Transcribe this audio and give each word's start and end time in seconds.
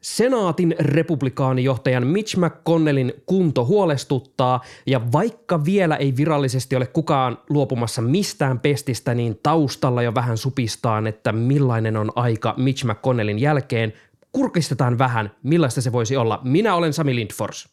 Senaatin 0.00 0.74
republikaanijohtajan 0.78 2.06
Mitch 2.06 2.36
McConnellin 2.38 3.12
kunto 3.26 3.64
huolestuttaa 3.64 4.60
ja 4.86 5.12
vaikka 5.12 5.64
vielä 5.64 5.96
ei 5.96 6.16
virallisesti 6.16 6.76
ole 6.76 6.86
kukaan 6.86 7.38
luopumassa 7.48 8.02
mistään 8.02 8.60
pestistä, 8.60 9.14
niin 9.14 9.40
taustalla 9.42 10.02
jo 10.02 10.14
vähän 10.14 10.36
supistaan, 10.36 11.06
että 11.06 11.32
millainen 11.32 11.96
on 11.96 12.12
aika 12.16 12.54
Mitch 12.56 12.84
McConnellin 12.84 13.38
jälkeen. 13.38 13.92
Kurkistetaan 14.32 14.98
vähän, 14.98 15.30
millaista 15.42 15.80
se 15.80 15.92
voisi 15.92 16.16
olla. 16.16 16.40
Minä 16.44 16.74
olen 16.74 16.92
Sami 16.92 17.14
Lindfors. 17.14 17.68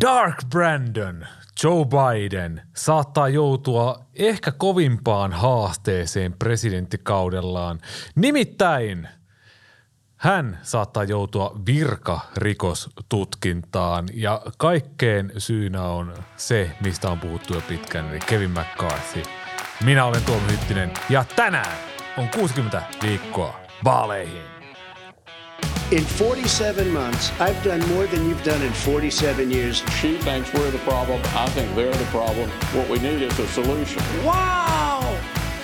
Dark 0.00 0.36
Brandon, 0.50 1.26
Joe 1.64 1.84
Biden, 1.84 2.62
saattaa 2.76 3.28
joutua 3.28 4.00
ehkä 4.14 4.52
kovimpaan 4.52 5.32
haasteeseen 5.32 6.34
presidenttikaudellaan. 6.38 7.80
Nimittäin 8.16 9.08
hän 10.18 10.58
saattaa 10.62 11.04
joutua 11.04 11.56
virkarikostutkintaan 11.66 14.08
ja 14.14 14.42
kaikkeen 14.56 15.32
syynä 15.38 15.82
on 15.82 16.14
se, 16.36 16.70
mistä 16.84 17.10
on 17.10 17.20
puhuttu 17.20 17.54
jo 17.54 17.60
pitkään, 17.68 18.10
eli 18.10 18.18
Kevin 18.18 18.50
McCarthy. 18.50 19.22
Minä 19.84 20.04
olen 20.04 20.22
Tuomo 20.22 20.46
Hyttinen 20.50 20.92
ja 21.10 21.24
tänään 21.36 21.76
on 22.16 22.28
60 22.28 22.82
viikkoa 23.02 23.60
vaaleihin. 23.84 24.42
In 25.90 26.06
47 26.18 26.92
months, 26.92 27.32
I've 27.40 27.64
done 27.64 27.86
more 27.86 28.06
than 28.06 28.18
you've 28.18 28.44
done 28.44 28.66
in 28.66 28.72
47 28.72 29.52
years. 29.52 29.84
She 30.00 30.08
thinks 30.08 30.54
we're 30.54 30.70
the 30.70 30.78
problem. 30.78 31.20
I 31.20 31.50
think 31.50 31.74
they're 31.74 31.96
the 31.96 32.10
problem. 32.10 32.50
What 32.74 32.88
we 32.90 32.98
need 32.98 33.22
is 33.22 33.38
a 33.38 33.46
solution. 33.46 34.02
Wow! 34.24 35.00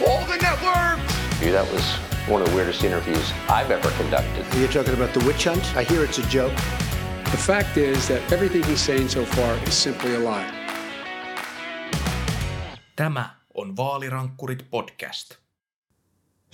All 0.06 0.24
the 0.26 0.38
networks! 0.42 1.14
That 1.40 1.72
was 1.72 2.13
one 2.28 2.42
of 2.42 2.48
the 2.48 2.54
weirdest 2.54 2.84
interviews 2.84 3.32
I've 3.48 3.70
ever 3.70 3.90
conducted. 4.02 4.44
You're 4.58 4.72
talking 4.72 4.94
about 4.94 5.12
the 5.14 5.24
witch 5.26 5.44
hunt? 5.44 5.76
I 5.76 5.82
hear 5.84 6.04
it's 6.04 6.18
a 6.18 6.28
joke. 6.28 6.56
The 7.24 7.36
fact 7.36 7.76
is 7.76 8.08
that 8.08 8.32
everything 8.32 8.62
he's 8.62 8.80
saying 8.80 9.08
so 9.08 9.24
far 9.24 9.56
is 9.66 9.74
simply 9.74 10.14
a 10.14 10.18
lie. 10.20 10.50
Tämä 12.96 13.30
on 13.54 13.76
Vaalirankkurit 13.76 14.64
podcast. 14.70 15.43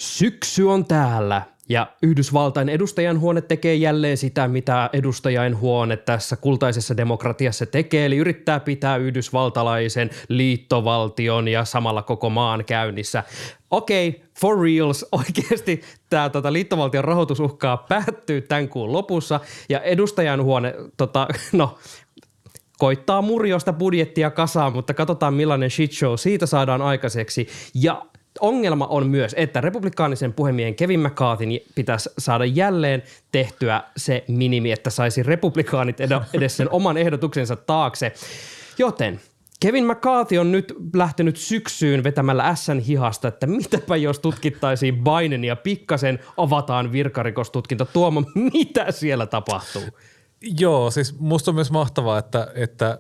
Syksy 0.01 0.63
on 0.63 0.85
täällä 0.85 1.43
ja 1.69 1.87
Yhdysvaltain 2.03 2.69
edustajan 2.69 3.21
huone 3.21 3.41
tekee 3.41 3.75
jälleen 3.75 4.17
sitä, 4.17 4.49
mitä 4.49 4.91
edustajain 4.93 5.61
huone 5.61 5.97
tässä 5.97 6.37
kultaisessa 6.37 6.97
demokratiassa 6.97 7.67
tekee, 7.67 8.07
eli 8.07 8.17
yrittää 8.17 8.61
pitää 8.61 8.97
yhdysvaltalaisen 8.97 10.11
liittovaltion 10.29 11.49
ja 11.49 11.65
samalla 11.65 12.03
koko 12.03 12.31
maan 12.31 12.65
käynnissä. 12.65 13.25
Okei, 13.71 14.09
okay, 14.09 14.21
for 14.41 14.63
reals, 14.63 15.07
oikeasti 15.19 15.81
tämä 16.11 16.29
tota, 16.29 16.53
liittovaltion 16.53 17.05
rahoitus 17.05 17.41
uhkaa 17.41 17.77
päättyä 17.77 18.41
tämän 18.41 18.69
kuun 18.69 18.93
lopussa, 18.93 19.41
ja 19.69 19.81
edustajan 19.81 20.43
huone, 20.43 20.75
tota, 20.97 21.29
no, 21.53 21.79
koittaa 22.79 23.23
murjosta 23.23 23.73
budjettia 23.73 24.31
kasaan, 24.31 24.73
mutta 24.73 24.95
katsotaan 24.95 25.35
millainen 25.35 25.71
shit 25.71 25.93
show 25.93 26.13
siitä 26.17 26.47
saadaan 26.47 26.83
aikaiseksi. 26.83 27.49
Ja 27.75 28.03
ongelma 28.41 28.87
on 28.87 29.07
myös, 29.07 29.35
että 29.39 29.61
republikaanisen 29.61 30.33
puhemiehen 30.33 30.75
Kevin 30.75 31.01
McCarthyn 31.01 31.49
pitäisi 31.75 32.11
saada 32.19 32.45
jälleen 32.45 33.03
tehtyä 33.33 33.83
se 33.97 34.25
minimi, 34.29 34.73
että 34.73 34.91
saisi 34.91 35.23
republikaanit 35.23 35.97
edes 36.35 36.57
sen 36.57 36.71
oman 36.71 36.97
ehdotuksensa 36.97 37.57
taakse. 37.57 38.13
Joten 38.79 39.21
Kevin 39.61 39.87
McCarthy 39.87 40.39
on 40.39 40.53
nyt 40.53 40.75
lähtenyt 40.95 41.37
syksyyn 41.37 42.05
vetämällä 42.05 42.55
Sn 42.55 42.79
hihasta, 42.79 43.29
että 43.29 43.47
mitäpä 43.47 43.97
jos 43.97 44.19
tutkittaisiin 44.19 45.05
Binenia 45.05 45.57
pikkasen 45.57 46.19
avataan 46.37 46.93
virkarikostutkinta. 46.93 47.85
Tuomo, 47.85 48.23
mitä 48.53 48.93
siellä 48.93 49.27
tapahtuu? 49.27 49.83
Joo, 50.61 50.91
siis 50.91 51.19
musta 51.19 51.51
on 51.51 51.55
myös 51.55 51.71
mahtavaa, 51.71 52.19
että, 52.19 52.53
että 52.55 52.99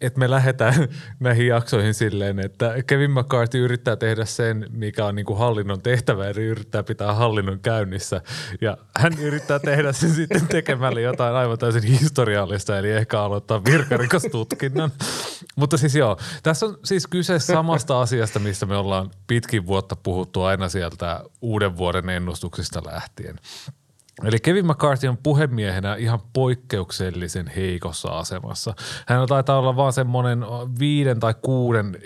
että 0.00 0.18
me 0.18 0.30
lähdetään 0.30 0.74
näihin 1.20 1.46
jaksoihin 1.46 1.94
silleen, 1.94 2.38
että 2.38 2.74
Kevin 2.86 3.10
McCarthy 3.10 3.64
yrittää 3.64 3.96
tehdä 3.96 4.24
sen, 4.24 4.66
mikä 4.70 5.04
on 5.04 5.14
niin 5.14 5.26
kuin 5.26 5.38
hallinnon 5.38 5.82
tehtävä, 5.82 6.28
eli 6.28 6.44
yrittää 6.44 6.82
pitää 6.82 7.14
hallinnon 7.14 7.60
käynnissä. 7.60 8.20
Ja 8.60 8.76
hän 8.96 9.12
yrittää 9.18 9.58
tehdä 9.58 9.92
sen 9.92 10.10
sitten 10.20 10.46
tekemällä 10.46 11.00
jotain 11.00 11.34
aivan 11.34 11.58
täysin 11.58 11.82
historiallista, 11.82 12.78
eli 12.78 12.90
ehkä 12.90 13.22
aloittaa 13.22 13.64
virkarikostutkinnan. 13.64 14.90
Mutta 15.56 15.76
siis 15.76 15.94
joo, 15.94 16.18
tässä 16.42 16.66
on 16.66 16.78
siis 16.84 17.06
kyse 17.06 17.38
samasta 17.38 18.00
asiasta, 18.00 18.38
mistä 18.38 18.66
me 18.66 18.76
ollaan 18.76 19.10
pitkin 19.26 19.66
vuotta 19.66 19.96
puhuttu 19.96 20.42
aina 20.42 20.68
sieltä 20.68 21.20
uuden 21.40 21.76
vuoden 21.76 22.08
ennustuksista 22.08 22.82
lähtien. 22.86 23.36
Eli 24.24 24.38
Kevin 24.40 24.66
McCarthy 24.66 25.08
on 25.08 25.18
puhemiehenä 25.18 25.94
ihan 25.94 26.20
poikkeuksellisen 26.32 27.46
heikossa 27.56 28.08
asemassa. 28.08 28.74
Hän 29.06 29.28
taitaa 29.28 29.58
olla 29.58 29.76
vaan 29.76 29.92
semmoinen 29.92 30.44
viiden 30.78 31.20
tai 31.20 31.34
kuuden 31.42 31.98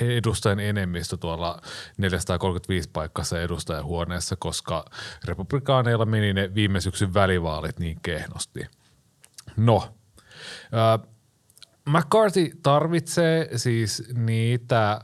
edustajan 0.00 0.60
enemmistö 0.60 1.16
tuolla 1.16 1.60
435 1.98 2.90
paikassa 2.92 3.40
edustajahuoneessa, 3.40 4.36
koska 4.36 4.84
republikaaneilla 5.24 6.04
meni 6.04 6.32
ne 6.32 6.54
viime 6.54 6.80
syksyn 6.80 7.14
välivaalit 7.14 7.78
niin 7.78 7.98
kehnosti. 8.02 8.66
No, 9.56 9.94
McCarthy 11.88 12.50
tarvitsee 12.62 13.48
siis 13.56 14.12
niitä 14.14 15.00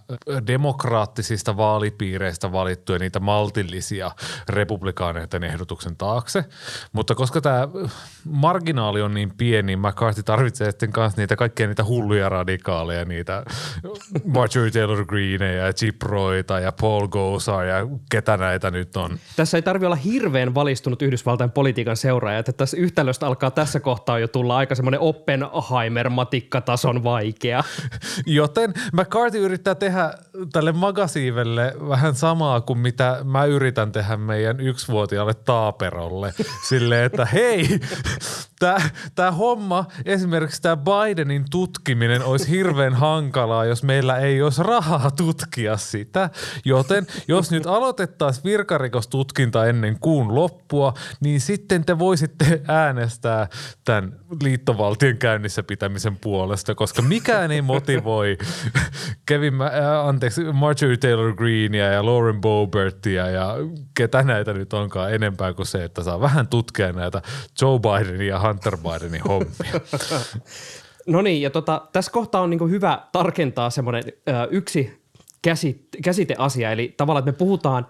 demokraattisista 0.47 1.56
vaalipiireistä 1.56 2.53
valittuja, 2.53 2.98
niitä 2.98 3.20
maltillisia 3.20 4.10
republikaaneiden 4.48 5.44
ehdotuksen 5.44 5.97
taakse, 5.97 6.44
mutta 6.92 7.15
koska 7.15 7.41
tämä 7.41 7.69
marginaali 8.25 9.03
on 9.03 9.15
niin 9.15 9.32
pieni, 9.36 9.76
McCarthy 9.76 10.22
tarvitsee 10.22 10.70
sitten 10.70 10.92
kanssa 10.92 11.20
niitä 11.20 11.36
kaikkia 11.36 11.66
niitä 11.66 11.84
hulluja 11.84 12.28
radikaaleja, 12.28 13.04
niitä 13.04 13.44
Marjorie 14.25 14.70
Taylor 14.70 15.04
Greeneja 15.06 15.66
ja 15.66 15.72
Chip 15.72 16.03
Royta 16.03 16.60
ja 16.60 16.72
Paul 16.72 17.09
Gosar 17.09 17.65
ja 17.65 17.86
ketä 18.10 18.36
näitä 18.36 18.70
nyt 18.70 18.97
on. 18.97 19.19
Tässä 19.36 19.59
ei 19.59 19.62
tarvi 19.62 19.86
olla 19.86 19.97
hirveän 19.97 20.54
valistunut 20.54 21.03
Yhdysvaltain 21.03 21.50
politiikan 21.50 21.97
seuraaja, 21.97 22.38
että 22.38 22.53
tässä 22.53 22.76
yhtälöstä 22.76 23.26
alkaa 23.26 23.50
tässä 23.50 23.81
kohtaa 23.81 24.19
jo 24.19 24.28
tulla 24.28 24.56
aika 24.56 24.75
semmoinen 24.75 25.00
Oppenheimer-matikka 25.00 26.60
tason 26.66 27.04
vaikea. 27.04 27.65
Joten 28.27 28.75
McCarthy 28.93 29.38
yrittää 29.38 29.75
tehdä 29.75 30.15
tälle 30.53 30.72
magasiivelle 30.72 31.75
vähän 31.88 32.15
samaa 32.15 32.60
kuin 32.60 32.78
mitä 32.78 33.21
mä 33.25 33.44
yritän 33.44 33.93
tehdä 33.93 34.16
meidän 34.16 34.60
yksivuotiaalle 34.60 35.34
taaperolle. 35.34 36.34
Silleen, 36.69 37.04
että 37.04 37.25
hei, 37.25 37.81
tämä, 38.59 38.77
tämä 39.15 39.31
homma, 39.31 39.84
esimerkiksi 40.05 40.62
tämä 40.62 40.77
Bidenin 40.77 41.44
tutkiminen 41.50 42.25
olisi 42.25 42.50
hirveän 42.50 42.94
hankalaa, 42.94 43.65
jos 43.65 43.83
meillä 43.83 44.17
ei 44.17 44.43
olisi 44.43 44.62
rahaa 44.62 45.11
tutkia 45.11 45.77
sitä. 45.77 46.31
Joten 46.65 47.06
jos 47.28 47.50
nyt 47.50 47.66
aloitettaisiin 47.66 48.45
virkarikostutkinta 48.45 49.66
ennen 49.66 49.99
kuun 50.00 50.34
loppua, 50.34 50.95
niin 51.21 51.41
sitten 51.41 51.84
te 51.84 51.99
voisitte 51.99 52.62
äänestää 52.69 53.49
tämän 53.84 54.12
liittovaltion 54.43 55.16
käynnissä 55.16 55.62
pitämisen 55.62 56.16
puolesta, 56.16 56.75
koska 56.75 57.03
mikään 57.03 57.50
ei 57.50 57.62
motivoi 57.62 58.39
Kevin, 59.27 59.62
äh, 59.62 60.06
anteeksi, 60.06 60.45
Marjorie 60.53 60.97
Taylor 60.97 61.34
Greenia 61.34 61.87
ja 61.93 62.06
Lauren 62.06 62.41
Bobertia 62.41 63.31
ja 63.31 63.55
ketä 63.95 64.22
näitä 64.22 64.53
nyt 64.53 64.72
onkaan 64.72 65.15
enempää 65.15 65.53
kuin 65.53 65.66
se, 65.66 65.84
että 65.84 66.03
saa 66.03 66.21
vähän 66.21 66.49
tutkia 66.49 66.93
näitä 66.93 67.22
Joe 67.61 67.78
Bidenin 67.78 68.27
ja 68.27 68.39
Hunter 68.47 68.77
Bidenin 68.77 69.23
hommia. 69.23 69.81
No 71.07 71.23
niin, 71.23 71.43
ja 71.43 71.51
tota, 71.51 71.89
tässä 71.93 72.12
kohtaa 72.12 72.41
on 72.41 72.51
niinku 72.51 72.67
hyvä 72.67 73.03
tarkentaa 73.12 73.71
semmoinen 73.71 74.03
yksi 74.51 75.07
käsite, 75.43 75.99
käsiteasia, 76.05 76.73
eli 76.73 76.95
tavallaan, 76.97 77.21
että 77.21 77.33
me 77.33 77.39
puhutaan 77.39 77.87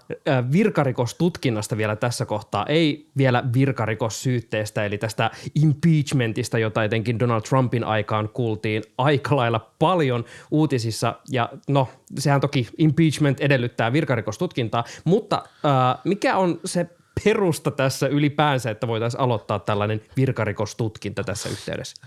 virkarikostutkinnasta 0.53 1.77
vielä 1.77 1.97
tässä 1.97 2.27
kohtaa, 2.27 2.67
ei 2.67 3.11
vielä 3.17 3.45
virkarikossyytteestä, 3.55 4.85
eli 4.85 4.99
tästä 4.99 5.31
impeachmentista, 5.55 6.59
jota 6.59 6.85
etenkin 6.85 7.19
Donald 7.19 7.43
Trumpin 7.43 7.85
aikaan 7.85 8.29
kuultiin 8.29 8.83
aika 8.99 9.37
lailla 9.37 9.71
paljon 9.79 10.25
uutisissa, 10.51 11.15
ja 11.31 11.49
no, 11.69 11.89
sehän 12.19 12.41
toki 12.41 12.69
impeachment 12.79 13.41
edellyttää 13.41 13.93
virkarikostutkintaa, 13.93 14.85
mutta 15.05 15.43
äh, 15.47 15.99
mikä 16.05 16.37
on 16.37 16.61
se 16.65 16.87
perusta 17.25 17.71
tässä 17.71 18.07
ylipäänsä, 18.07 18.71
että 18.71 18.87
voitaisiin 18.87 19.21
aloittaa 19.21 19.59
tällainen 19.59 20.01
virkarikostutkinta 20.17 21.25
tässä 21.25 21.49
yhteydessä? 21.49 22.07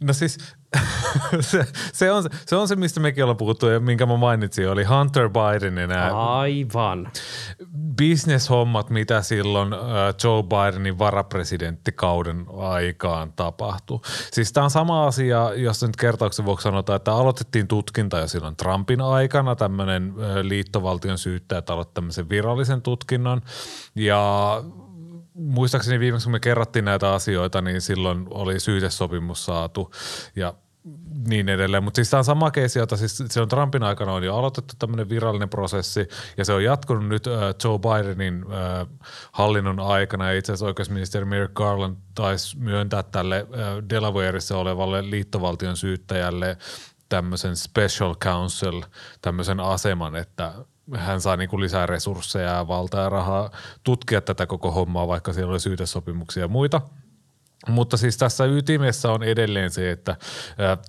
No 0.00 0.12
siis 0.12 0.38
se, 1.40 1.66
se, 1.92 2.12
on, 2.12 2.24
se 2.46 2.56
on 2.56 2.68
se, 2.68 2.76
mistä 2.76 3.00
mekin 3.00 3.24
ollaan 3.24 3.36
puhuttu 3.36 3.66
ja 3.66 3.80
minkä 3.80 4.06
mä 4.06 4.16
mainitsin, 4.16 4.70
oli 4.70 4.84
Hunter 4.84 5.30
Biden 5.30 5.76
ja 5.76 5.86
nämä 5.86 6.38
Aivan. 6.38 7.10
business-hommat, 7.96 8.90
mitä 8.90 9.22
silloin 9.22 9.70
Joe 10.24 10.42
Bidenin 10.42 10.98
varapresidenttikauden 10.98 12.46
aikaan 12.56 13.32
tapahtui. 13.32 14.00
Siis 14.32 14.52
tämä 14.52 14.64
on 14.64 14.70
sama 14.70 15.06
asia, 15.06 15.54
jos 15.54 15.82
nyt 15.82 15.96
kertauksen 15.96 16.44
vuoksi 16.44 16.62
sanotaan, 16.64 16.96
että 16.96 17.14
aloitettiin 17.14 17.68
tutkinta 17.68 18.18
jo 18.18 18.28
silloin 18.28 18.56
Trumpin 18.56 19.00
aikana, 19.00 19.56
tämmöinen 19.56 20.14
liittovaltion 20.42 21.18
syyttäjä 21.18 21.62
aloitti 21.68 21.94
tämmöisen 21.94 22.28
virallisen 22.28 22.82
tutkinnon 22.82 23.40
ja 23.94 24.62
muistaakseni 25.40 26.00
viimeksi 26.00 26.24
kun 26.24 26.32
me 26.32 26.40
kerrattiin 26.40 26.84
näitä 26.84 27.12
asioita, 27.12 27.60
niin 27.60 27.80
silloin 27.80 28.26
oli 28.30 28.60
syytesopimus 28.60 29.44
saatu 29.44 29.90
ja 30.36 30.54
niin 31.28 31.48
edelleen. 31.48 31.84
Mutta 31.84 31.98
siis 31.98 32.10
tämä 32.10 32.18
on 32.18 32.24
sama 32.24 32.50
keisi, 32.50 32.78
jota 32.78 32.96
siis 32.96 33.16
silloin 33.16 33.48
Trumpin 33.48 33.82
aikana 33.82 34.12
on 34.12 34.24
jo 34.24 34.36
aloitettu 34.36 34.74
tämmöinen 34.78 35.08
virallinen 35.08 35.48
prosessi 35.48 36.08
ja 36.36 36.44
se 36.44 36.52
on 36.52 36.64
jatkunut 36.64 37.08
nyt 37.08 37.26
äh, 37.26 37.32
Joe 37.64 37.78
Bidenin 37.78 38.44
äh, 38.52 38.86
hallinnon 39.32 39.80
aikana 39.80 40.32
ja 40.32 40.38
itse 40.38 40.52
asiassa 40.52 40.66
oikeusministeri 40.66 41.24
Merrick 41.24 41.54
Garland 41.54 41.96
taisi 42.14 42.58
myöntää 42.58 43.02
tälle 43.02 43.36
äh, 43.38 43.88
Delawareissa 43.90 44.58
olevalle 44.58 45.10
liittovaltion 45.10 45.76
syyttäjälle 45.76 46.56
tämmöisen 47.08 47.56
special 47.56 48.14
counsel, 48.14 48.82
tämmöisen 49.22 49.60
aseman, 49.60 50.16
että 50.16 50.52
hän 50.96 51.20
saa 51.20 51.36
niin 51.36 51.48
kuin 51.48 51.60
lisää 51.60 51.86
resursseja 51.86 52.50
ja 52.50 52.68
valtaa 52.68 53.02
ja 53.02 53.08
rahaa 53.08 53.50
tutkia 53.84 54.20
tätä 54.20 54.46
koko 54.46 54.70
hommaa, 54.70 55.08
vaikka 55.08 55.32
siellä 55.32 55.50
oli 55.50 55.60
syytesopimuksia 55.60 56.44
ja 56.44 56.48
muita. 56.48 56.80
Mutta 57.68 57.96
siis 57.96 58.16
tässä 58.16 58.44
ytimessä 58.44 59.12
on 59.12 59.22
edelleen 59.22 59.70
se, 59.70 59.90
että 59.90 60.16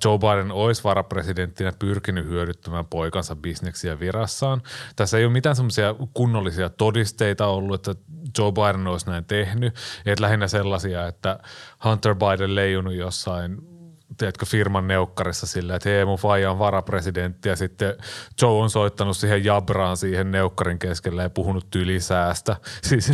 Joe 0.06 0.18
Biden 0.18 0.51
olisi 0.51 0.83
varapresidenttinä 0.83 1.74
pyrkinyt 1.80 2.25
hyödyttämään 2.25 2.86
poikansa 2.86 3.36
bisneksiä 3.36 4.00
virassaan. 4.00 4.62
Tässä 4.95 5.18
ei 5.18 5.25
ole 5.25 5.33
mitään 5.33 5.56
semmoisia 5.56 5.95
kunnollisia 6.13 6.69
todisteita 6.69 7.47
ollut, 7.47 7.88
että 7.88 8.04
Joe 8.38 8.51
Biden 8.51 8.88
olisi 8.88 9.06
näin 9.06 9.25
tehnyt. 9.25 9.75
Että 10.06 10.24
lähinnä 10.24 10.47
sellaisia, 10.47 11.07
että 11.07 11.39
Hunter 11.83 12.15
Biden 12.15 12.56
leijunut 12.56 12.94
jossain 12.94 13.70
tiedätkö, 14.17 14.45
firman 14.45 14.87
neukkarissa 14.87 15.47
silleen, 15.47 15.75
että 15.75 15.89
hei 15.89 16.05
mun 16.05 16.17
faija 16.17 16.51
on 16.51 16.59
varapresidentti 16.59 17.49
ja 17.49 17.55
sitten 17.55 17.95
Joe 18.41 18.51
on 18.51 18.69
soittanut 18.69 19.17
siihen 19.17 19.45
jabraan 19.45 19.97
siihen 19.97 20.31
neukkarin 20.31 20.79
keskellä 20.79 21.23
ja 21.23 21.29
puhunut 21.29 21.69
tylisäästä. 21.69 22.55
Siis 22.89 23.11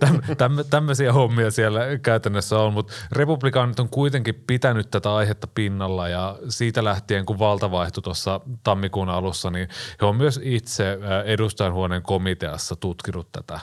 täm, 0.00 0.20
täm, 0.38 0.52
tämmöisiä 0.70 1.12
hommia 1.12 1.50
siellä 1.50 1.80
käytännössä 2.02 2.58
on, 2.58 2.72
mutta 2.72 2.92
republikaanit 3.12 3.80
on 3.80 3.88
kuitenkin 3.88 4.34
pitänyt 4.34 4.90
tätä 4.90 5.14
aihetta 5.14 5.46
pinnalla 5.46 6.08
ja 6.08 6.38
siitä 6.48 6.84
lähtien 6.84 7.26
kun 7.26 7.38
valta 7.38 7.70
vaihtui 7.70 8.02
tuossa 8.02 8.40
tammikuun 8.64 9.08
alussa, 9.08 9.50
niin 9.50 9.68
he 10.00 10.06
on 10.06 10.16
myös 10.16 10.40
itse 10.42 10.98
edustajanhuoneen 11.24 12.02
komiteassa 12.02 12.76
tutkinut 12.76 13.32
tätä 13.32 13.60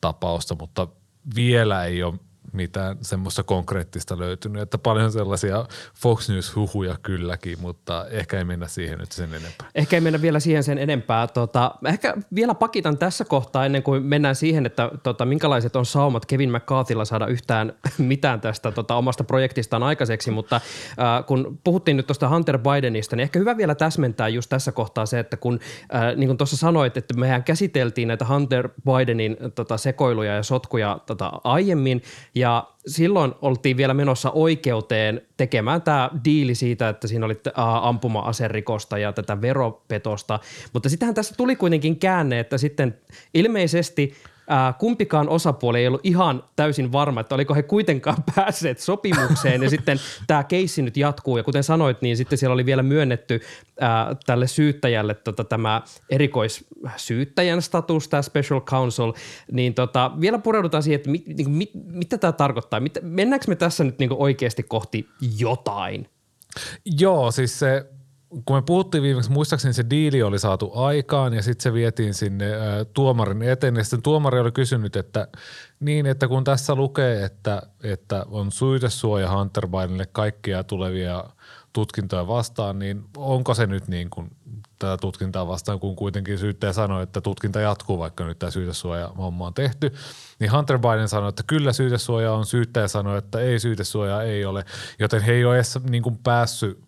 tapausta, 0.00 0.56
mutta 0.60 0.86
vielä 1.34 1.84
ei 1.84 2.02
ole 2.02 2.14
mitään 2.52 2.96
semmoista 3.00 3.42
konkreettista 3.42 4.18
löytynyt. 4.18 4.62
Että 4.62 4.78
paljon 4.78 5.12
sellaisia 5.12 5.66
Fox 5.94 6.28
News-huhuja 6.28 6.96
kylläkin, 7.02 7.60
mutta 7.60 8.06
ehkä 8.10 8.38
ei 8.38 8.44
mennä 8.44 8.68
siihen 8.68 8.98
nyt 8.98 9.12
sen 9.12 9.34
enempää. 9.34 9.70
Ehkä 9.74 9.96
ei 9.96 10.00
mennä 10.00 10.22
vielä 10.22 10.40
siihen 10.40 10.64
sen 10.64 10.78
enempää. 10.78 11.26
Tota, 11.26 11.74
ehkä 11.86 12.14
vielä 12.34 12.54
pakitan 12.54 12.98
tässä 12.98 13.24
kohtaa 13.24 13.66
ennen 13.66 13.82
kuin 13.82 14.02
mennään 14.02 14.34
siihen, 14.34 14.66
että 14.66 14.90
tota, 15.02 15.24
minkälaiset 15.24 15.76
on 15.76 15.86
saumat 15.86 16.26
Kevin 16.26 16.52
McCarthylla 16.52 17.04
saada 17.04 17.26
yhtään 17.26 17.72
mitään 17.98 18.40
tästä 18.40 18.72
tota, 18.72 18.94
omasta 18.94 19.24
projektistaan 19.24 19.82
aikaiseksi, 19.82 20.30
mutta 20.30 20.56
äh, 20.56 21.26
kun 21.26 21.58
puhuttiin 21.64 21.96
nyt 21.96 22.06
tuosta 22.06 22.28
Hunter 22.28 22.58
Bidenista, 22.58 23.16
niin 23.16 23.22
ehkä 23.22 23.38
hyvä 23.38 23.56
vielä 23.56 23.74
täsmentää 23.74 24.28
just 24.28 24.48
tässä 24.48 24.72
kohtaa 24.72 25.06
se, 25.06 25.18
että 25.18 25.36
kun 25.36 25.60
äh, 25.94 26.16
niin 26.16 26.28
kuin 26.28 26.38
tuossa 26.38 26.56
sanoit, 26.56 26.96
että 26.96 27.14
mehän 27.14 27.44
käsiteltiin 27.44 28.08
näitä 28.08 28.24
Hunter 28.24 28.68
Bidenin 28.84 29.36
tota, 29.54 29.76
sekoiluja 29.76 30.34
ja 30.34 30.42
sotkuja 30.42 30.98
tota, 31.06 31.32
aiemmin 31.44 32.02
ja 32.38 32.68
silloin 32.86 33.34
oltiin 33.42 33.76
vielä 33.76 33.94
menossa 33.94 34.30
oikeuteen 34.30 35.22
tekemään 35.36 35.82
tämä 35.82 36.10
diili 36.24 36.54
siitä, 36.54 36.88
että 36.88 37.08
siinä 37.08 37.26
oli 37.26 37.34
ampuma-aserikosta 37.82 38.98
ja 38.98 39.12
tätä 39.12 39.40
veropetosta, 39.40 40.40
mutta 40.72 40.88
sittenhän 40.88 41.14
tässä 41.14 41.34
tuli 41.36 41.56
kuitenkin 41.56 41.98
käänne, 41.98 42.40
että 42.40 42.58
sitten 42.58 42.98
ilmeisesti 43.34 44.14
ää, 44.48 44.72
kumpikaan 44.72 45.28
osapuoli 45.28 45.78
ei 45.78 45.86
ollut 45.86 46.00
ihan 46.04 46.44
täysin 46.56 46.92
varma, 46.92 47.20
että 47.20 47.34
oliko 47.34 47.54
he 47.54 47.62
kuitenkaan 47.62 48.16
päässeet 48.34 48.78
sopimukseen. 48.78 49.62
Ja 49.62 49.70
sitten 49.70 50.00
tämä 50.26 50.44
keissi 50.44 50.82
nyt 50.82 50.96
jatkuu. 50.96 51.36
Ja 51.36 51.42
kuten 51.42 51.64
sanoit, 51.64 52.02
niin 52.02 52.16
sitten 52.16 52.38
siellä 52.38 52.54
oli 52.54 52.66
vielä 52.66 52.82
myönnetty 52.82 53.40
ää, 53.80 54.16
tälle 54.26 54.46
syyttäjälle 54.46 55.14
tota, 55.14 55.44
tämä 55.44 55.82
erikoissyyttäjän 56.10 57.62
status, 57.62 58.08
tämä 58.08 58.22
special 58.22 58.60
counsel, 58.60 59.12
niin 59.52 59.74
tota, 59.74 60.10
vielä 60.20 60.38
pureudutaan 60.38 60.82
siihen, 60.82 60.96
että 60.96 61.10
mit, 61.10 61.26
niin, 61.26 61.50
mit, 61.50 61.70
mitä 61.74 62.18
tämä 62.18 62.32
tarkoittaa, 62.32 62.80
mit, 62.80 62.98
mennäänkö 63.02 63.44
me 63.48 63.56
tässä 63.56 63.84
nyt 63.84 63.98
niin 63.98 64.10
oikeasti 64.12 64.62
kohti 64.62 65.08
jotain? 65.38 66.08
Joo, 66.98 67.30
siis 67.30 67.58
se 67.58 67.86
kun 68.44 68.56
me 68.56 68.62
puhuttiin 68.62 69.02
viimeksi, 69.02 69.30
muistaakseni 69.30 69.74
se 69.74 69.84
diili 69.90 70.22
oli 70.22 70.38
saatu 70.38 70.70
aikaan 70.74 71.34
ja 71.34 71.42
sitten 71.42 71.62
se 71.62 71.72
vietiin 71.72 72.14
sinne 72.14 72.54
ä, 72.54 72.84
tuomarin 72.84 73.42
eteen. 73.42 73.76
Ja 73.76 73.84
sitten 73.84 74.02
tuomari 74.02 74.40
oli 74.40 74.52
kysynyt, 74.52 74.96
että 74.96 75.28
niin, 75.80 76.06
että 76.06 76.28
kun 76.28 76.44
tässä 76.44 76.74
lukee, 76.74 77.24
että, 77.24 77.62
että 77.82 78.26
on 78.30 78.52
syytesuoja 78.52 79.30
Hunter 79.30 79.68
Bidenille 79.68 80.06
kaikkia 80.06 80.64
tulevia 80.64 81.24
tutkintoja 81.72 82.26
vastaan, 82.26 82.78
niin 82.78 83.04
onko 83.16 83.54
se 83.54 83.66
nyt 83.66 83.88
niin 83.88 84.10
kuin 84.10 84.30
tätä 84.78 84.96
tutkintaa 84.96 85.48
vastaan, 85.48 85.80
kun 85.80 85.96
kuitenkin 85.96 86.38
syyttäjä 86.38 86.72
sanoi, 86.72 87.02
että 87.02 87.20
tutkinta 87.20 87.60
jatkuu, 87.60 87.98
vaikka 87.98 88.24
nyt 88.24 88.38
tämä 88.38 88.50
syytesuoja 88.50 89.08
homma 89.08 89.46
on 89.46 89.54
tehty, 89.54 89.92
niin 90.38 90.52
Hunter 90.52 90.78
Biden 90.78 91.08
sanoi, 91.08 91.28
että 91.28 91.42
kyllä 91.46 91.72
syytesuoja 91.72 92.32
on, 92.32 92.46
syyttäjä 92.46 92.88
sanoi, 92.88 93.18
että 93.18 93.40
ei 93.40 93.58
syytesuoja 93.58 94.22
ei 94.22 94.44
ole, 94.44 94.64
joten 94.98 95.22
he 95.22 95.32
ei 95.32 95.44
ole 95.44 95.54
edes 95.54 95.78
niin 95.90 96.02
kuin 96.02 96.18
päässyt 96.18 96.84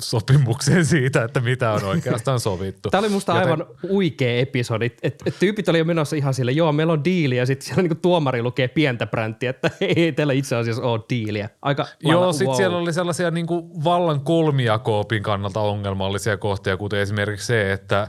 sopimukseen 0.00 0.84
siitä, 0.84 1.24
että 1.24 1.40
mitä 1.40 1.72
on 1.72 1.84
oikeastaan 1.84 2.40
sovittu. 2.40 2.90
Tämä 2.90 3.00
oli 3.00 3.08
musta 3.08 3.32
Joten... 3.32 3.50
aivan 3.50 3.66
huikea 3.82 4.38
episodi. 4.38 4.90
Et, 5.02 5.22
et 5.26 5.34
tyypit 5.40 5.68
oli 5.68 5.78
jo 5.78 5.84
menossa 5.84 6.16
ihan 6.16 6.34
sille, 6.34 6.52
joo, 6.52 6.72
meillä 6.72 6.92
on 6.92 7.04
diili 7.04 7.36
ja 7.36 7.46
sitten 7.46 7.66
siellä 7.66 7.82
niinku 7.82 7.94
tuomari 7.94 8.42
lukee 8.42 8.68
pientä 8.68 9.06
bränttiä, 9.06 9.50
että 9.50 9.70
ei 9.96 10.12
teillä 10.12 10.32
itse 10.32 10.56
asiassa 10.56 10.82
ole 10.82 11.00
diiliä. 11.10 11.48
Aika 11.62 11.86
joo, 12.00 12.22
wow. 12.22 12.34
sitten 12.34 12.56
siellä 12.56 12.78
oli 12.78 12.92
sellaisia 12.92 13.30
niinku 13.30 13.84
vallan 13.84 14.20
kolmiakoopin 14.20 15.22
kannalta 15.22 15.60
ongelmallisia 15.60 16.36
kohtia, 16.36 16.76
kuten 16.76 17.00
esimerkiksi 17.00 17.46
se, 17.46 17.72
että 17.72 18.08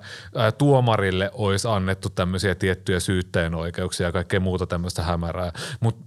tuomarille 0.57 1.31
olisi 1.33 1.67
annettu 1.67 2.09
tämmöisiä 2.09 2.55
tiettyjä 2.55 2.99
syytteen 2.99 3.55
oikeuksia 3.55 4.07
ja 4.07 4.11
kaikkea 4.11 4.39
muuta 4.39 4.67
tämmöistä 4.67 5.03
hämärää. 5.03 5.51
Mutta 5.79 6.03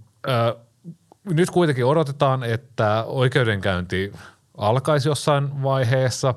nyt 1.23 1.49
kuitenkin 1.49 1.85
odotetaan, 1.85 2.43
että 2.43 3.03
oikeudenkäynti 3.03 4.11
alkaisi 4.57 5.09
jossain 5.09 5.63
vaiheessa. 5.63 6.33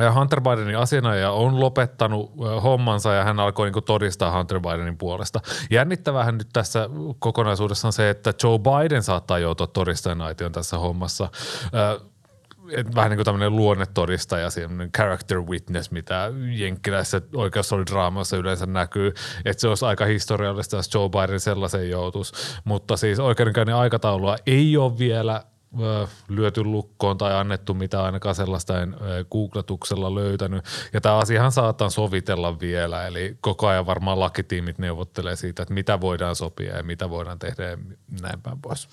Ja 0.00 0.12
Hunter 0.12 0.40
Bidenin 0.40 0.78
asianajaja 0.78 1.30
on 1.30 1.60
lopettanut 1.60 2.32
hommansa 2.62 3.12
ja 3.12 3.24
hän 3.24 3.40
alkoi 3.40 3.70
niin 3.70 3.84
todistaa 3.84 4.36
Hunter 4.38 4.60
Bidenin 4.60 4.98
puolesta. 4.98 5.40
Jännittävähän 5.70 6.38
nyt 6.38 6.48
tässä 6.52 6.88
kokonaisuudessa 7.18 7.88
on 7.88 7.92
se, 7.92 8.10
että 8.10 8.32
Joe 8.42 8.58
Biden 8.58 9.02
saattaa 9.02 9.38
joutua 9.38 9.66
todistajan 9.66 10.20
aitioon 10.20 10.52
tässä 10.52 10.78
hommassa. 10.78 11.28
vähän 12.94 13.10
niin 13.10 13.16
kuin 13.16 13.24
tämmöinen 13.24 13.56
luonnetodistaja, 13.56 14.50
semmoinen 14.50 14.92
character 14.92 15.40
witness, 15.40 15.90
mitä 15.90 16.32
jenkkiläisessä 16.56 17.20
oikeusolidraamassa 17.34 18.36
yleensä 18.36 18.66
näkyy, 18.66 19.12
että 19.44 19.60
se 19.60 19.68
olisi 19.68 19.84
aika 19.84 20.04
historiallista, 20.04 20.76
jos 20.76 20.94
Joe 20.94 21.08
Biden 21.08 21.40
sellaisen 21.40 21.90
joutuisi. 21.90 22.32
Mutta 22.64 22.96
siis 22.96 23.18
oikeudenkäynnin 23.18 23.76
aikataulua 23.76 24.36
ei 24.46 24.76
ole 24.76 24.98
vielä 24.98 25.42
lyöty 26.28 26.64
lukkoon 26.64 27.18
tai 27.18 27.34
annettu 27.34 27.74
mitä 27.74 28.02
ainakaan 28.02 28.34
sellaista 28.34 28.82
en 28.82 28.96
googlatuksella 29.30 30.14
löytänyt. 30.14 30.64
Ja 30.92 31.00
tämä 31.00 31.18
asiahan 31.18 31.52
saattaa 31.52 31.90
sovitella 31.90 32.60
vielä, 32.60 33.06
eli 33.06 33.36
koko 33.40 33.66
ajan 33.66 33.86
varmaan 33.86 34.20
lakitiimit 34.20 34.78
neuvottelee 34.78 35.36
siitä, 35.36 35.62
että 35.62 35.74
mitä 35.74 36.00
voidaan 36.00 36.36
sopia 36.36 36.76
ja 36.76 36.82
mitä 36.82 37.10
voidaan 37.10 37.38
tehdä 37.38 37.64
ja 37.64 37.78
näin 38.20 38.42
päin 38.42 38.60
pois. 38.60 38.88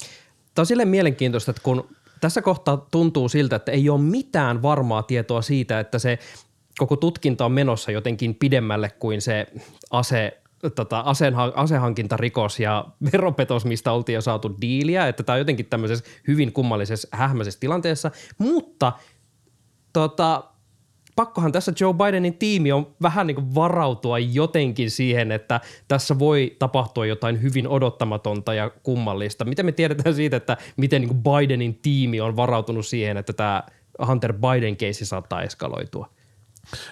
Tämä 0.55 0.63
on 0.63 0.65
silleen 0.65 0.87
mielenkiintoista, 0.87 1.51
että 1.51 1.63
kun 1.63 1.87
tässä 2.21 2.41
kohtaa 2.41 2.77
tuntuu 2.91 3.29
siltä, 3.29 3.55
että 3.55 3.71
ei 3.71 3.89
ole 3.89 4.01
mitään 4.01 4.61
varmaa 4.61 5.03
tietoa 5.03 5.41
siitä, 5.41 5.79
että 5.79 5.99
se 5.99 6.19
koko 6.77 6.95
tutkinta 6.95 7.45
on 7.45 7.51
menossa 7.51 7.91
jotenkin 7.91 8.35
pidemmälle 8.35 8.89
kuin 8.89 9.21
se 9.21 9.47
ase 9.91 10.42
tota, 10.70 11.03
asehankintarikos 11.55 12.60
ja 12.60 12.86
veropetos, 13.12 13.65
mistä 13.65 13.91
oltiin 13.91 14.13
jo 14.13 14.22
saatu 14.22 14.55
diiliä, 14.62 15.08
että 15.08 15.24
tämä 15.24 15.34
on 15.34 15.39
jotenkin 15.39 15.65
tämmöisessä 15.65 16.05
hyvin 16.27 16.53
kummallisessa 16.53 17.08
hähmäisessä 17.12 17.60
tilanteessa, 17.60 18.12
mutta 18.38 18.93
tota, 19.93 20.43
pakkohan 21.15 21.51
tässä 21.51 21.74
Joe 21.79 21.93
Bidenin 21.93 22.38
tiimi 22.38 22.72
on 22.72 22.96
vähän 23.01 23.27
niin 23.27 23.36
kuin 23.36 23.55
varautua 23.55 24.20
jotenkin 24.20 24.91
siihen, 24.91 25.32
että 25.32 25.62
tässä 25.88 26.20
voi 26.20 26.55
tapahtua 26.60 27.05
jotain 27.05 27.41
hyvin 27.41 27.67
odottamatonta 27.67 28.53
ja 28.53 28.70
kummallista. 28.70 29.46
Miten 29.46 29.65
me 29.65 29.72
tiedetään 29.72 30.15
siitä, 30.15 30.38
että 30.38 30.58
miten 30.77 31.01
niin 31.01 31.10
kuin 31.10 31.24
Bidenin 31.24 31.79
tiimi 31.82 32.22
on 32.22 32.36
varautunut 32.36 32.86
siihen, 32.86 33.17
että 33.17 33.34
tämä 33.34 33.63
Hunter 34.08 34.34
Biden-keissi 34.34 35.05
saattaa 35.05 35.41
eskaloitua? 35.41 36.10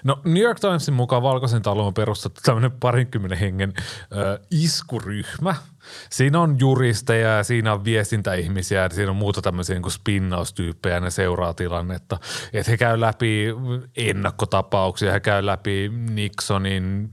No 0.04 0.20
New 0.26 0.44
York 0.44 0.60
Timesin 0.60 0.94
mukaan 0.94 1.24
Valkoisen 1.24 1.62
talon 1.62 1.86
on 1.86 1.94
perustettu 1.94 2.42
tämmöinen 2.46 2.72
parinkymmenen 2.72 3.38
hengen 3.38 3.74
ö, 4.12 4.40
iskuryhmä. 4.52 5.56
Siinä 6.10 6.40
on 6.42 6.60
juristeja 6.60 7.38
ja 7.38 7.44
siinä 7.44 7.74
on 7.74 7.86
viestintäihmisiä 7.86 8.90
siinä 8.92 9.12
on 9.12 9.18
muuta 9.18 9.42
tämmöisiä 9.42 9.80
niin 9.80 9.92
spinnaustyyppejä 9.92 10.96
ja 10.96 11.02
ne 11.02 11.10
seuraa 11.10 11.54
tilannetta. 11.54 12.18
Että 12.54 12.72
he 12.72 12.78
käy 12.78 13.00
läpi 13.00 13.46
ennakkotapauksia, 13.98 15.12
he 15.12 15.20
käy 15.20 15.46
läpi 15.46 15.92
Nixonin 16.10 17.10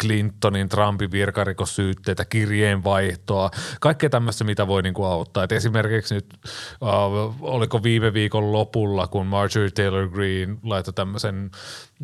Clintonin, 0.00 0.68
Trumpin 0.68 1.10
virkarikossyytteitä, 1.10 2.24
kirjeenvaihtoa, 2.24 3.50
kaikkea 3.80 4.10
tämmöistä, 4.10 4.44
mitä 4.44 4.66
voi 4.66 4.82
niin 4.82 4.94
kuin 4.94 5.08
auttaa. 5.08 5.44
Et 5.44 5.52
esimerkiksi 5.52 6.14
nyt, 6.14 6.26
uh, 6.80 7.34
oliko 7.40 7.82
viime 7.82 8.12
viikon 8.12 8.52
lopulla, 8.52 9.06
kun 9.06 9.26
Marjorie 9.26 9.70
Taylor 9.70 10.08
Greene 10.08 10.56
laittoi 10.62 10.94
tämmöisen 10.94 11.50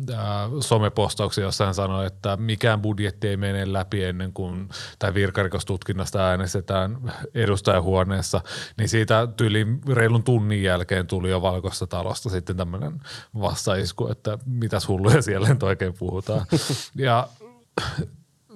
uh, 0.09 0.15
somepostauksen, 0.59 1.41
jossa 1.41 1.65
hän 1.65 1.73
sanoi, 1.73 2.05
että 2.05 2.37
mikään 2.37 2.81
budjetti 2.81 3.27
ei 3.27 3.37
mene 3.37 3.73
läpi 3.73 4.03
ennen 4.03 4.33
kuin 4.33 4.69
tämä 4.99 5.13
virkarikostutkinnasta 5.13 6.25
äänestetään 6.25 6.97
edustajahuoneessa, 7.33 8.41
niin 8.77 8.89
siitä 8.89 9.27
tyyli 9.37 9.67
reilun 9.93 10.23
tunnin 10.23 10.63
jälkeen 10.63 11.07
tuli 11.07 11.29
jo 11.29 11.41
valkoista 11.41 11.87
talosta 11.87 12.29
sitten 12.29 12.57
tämmöinen 12.57 13.01
vastaisku, 13.39 14.07
että 14.07 14.37
mitäs 14.45 14.87
hulluja 14.87 15.21
siellä 15.21 15.49
nyt 15.49 15.63
oikein 15.63 15.93
puhutaan. 15.93 16.45
Ja 16.95 17.27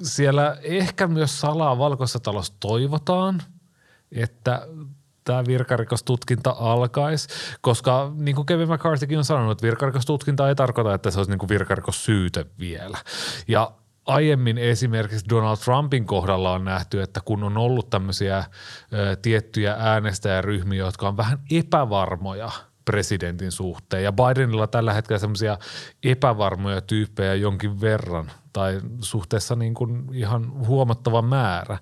siellä 0.01 0.57
ehkä 0.63 1.07
myös 1.07 1.41
salaa 1.41 1.77
valkoisessa 1.77 2.19
talossa 2.19 2.53
toivotaan, 2.59 3.41
että 4.11 4.67
tämä 5.23 5.43
virkarikostutkinta 5.47 6.55
alkaisi, 6.59 7.27
koska 7.61 8.11
niin 8.15 8.35
kuin 8.35 8.45
Kevin 8.45 8.69
McCarthykin 8.69 9.17
on 9.17 9.25
sanonut, 9.25 9.51
että 9.51 9.67
virkarikostutkinta 9.67 10.49
ei 10.49 10.55
tarkoita, 10.55 10.93
että 10.93 11.11
se 11.11 11.19
olisi 11.19 11.31
niin 11.31 11.39
kuin 11.39 11.49
virkarikossyyte 11.49 12.45
vielä. 12.59 12.97
Ja 13.47 13.71
aiemmin 14.05 14.57
esimerkiksi 14.57 15.29
Donald 15.29 15.57
Trumpin 15.57 16.05
kohdalla 16.05 16.51
on 16.51 16.65
nähty, 16.65 17.01
että 17.01 17.21
kun 17.25 17.43
on 17.43 17.57
ollut 17.57 17.89
tämmöisiä 17.89 18.37
ö, 18.93 19.15
tiettyjä 19.15 19.75
äänestäjäryhmiä, 19.79 20.79
jotka 20.79 21.07
on 21.07 21.17
vähän 21.17 21.39
epävarmoja 21.51 22.51
presidentin 22.85 23.51
suhteen, 23.51 24.03
ja 24.03 24.11
Bidenilla 24.11 24.67
tällä 24.67 24.93
hetkellä 24.93 25.19
semmoisia 25.19 25.57
epävarmoja 26.03 26.81
tyyppejä 26.81 27.35
jonkin 27.35 27.81
verran, 27.81 28.31
tai 28.53 28.81
suhteessa 29.01 29.55
niin 29.55 29.73
kuin 29.73 30.09
ihan 30.13 30.67
huomattava 30.67 31.21
määrä, 31.21 31.77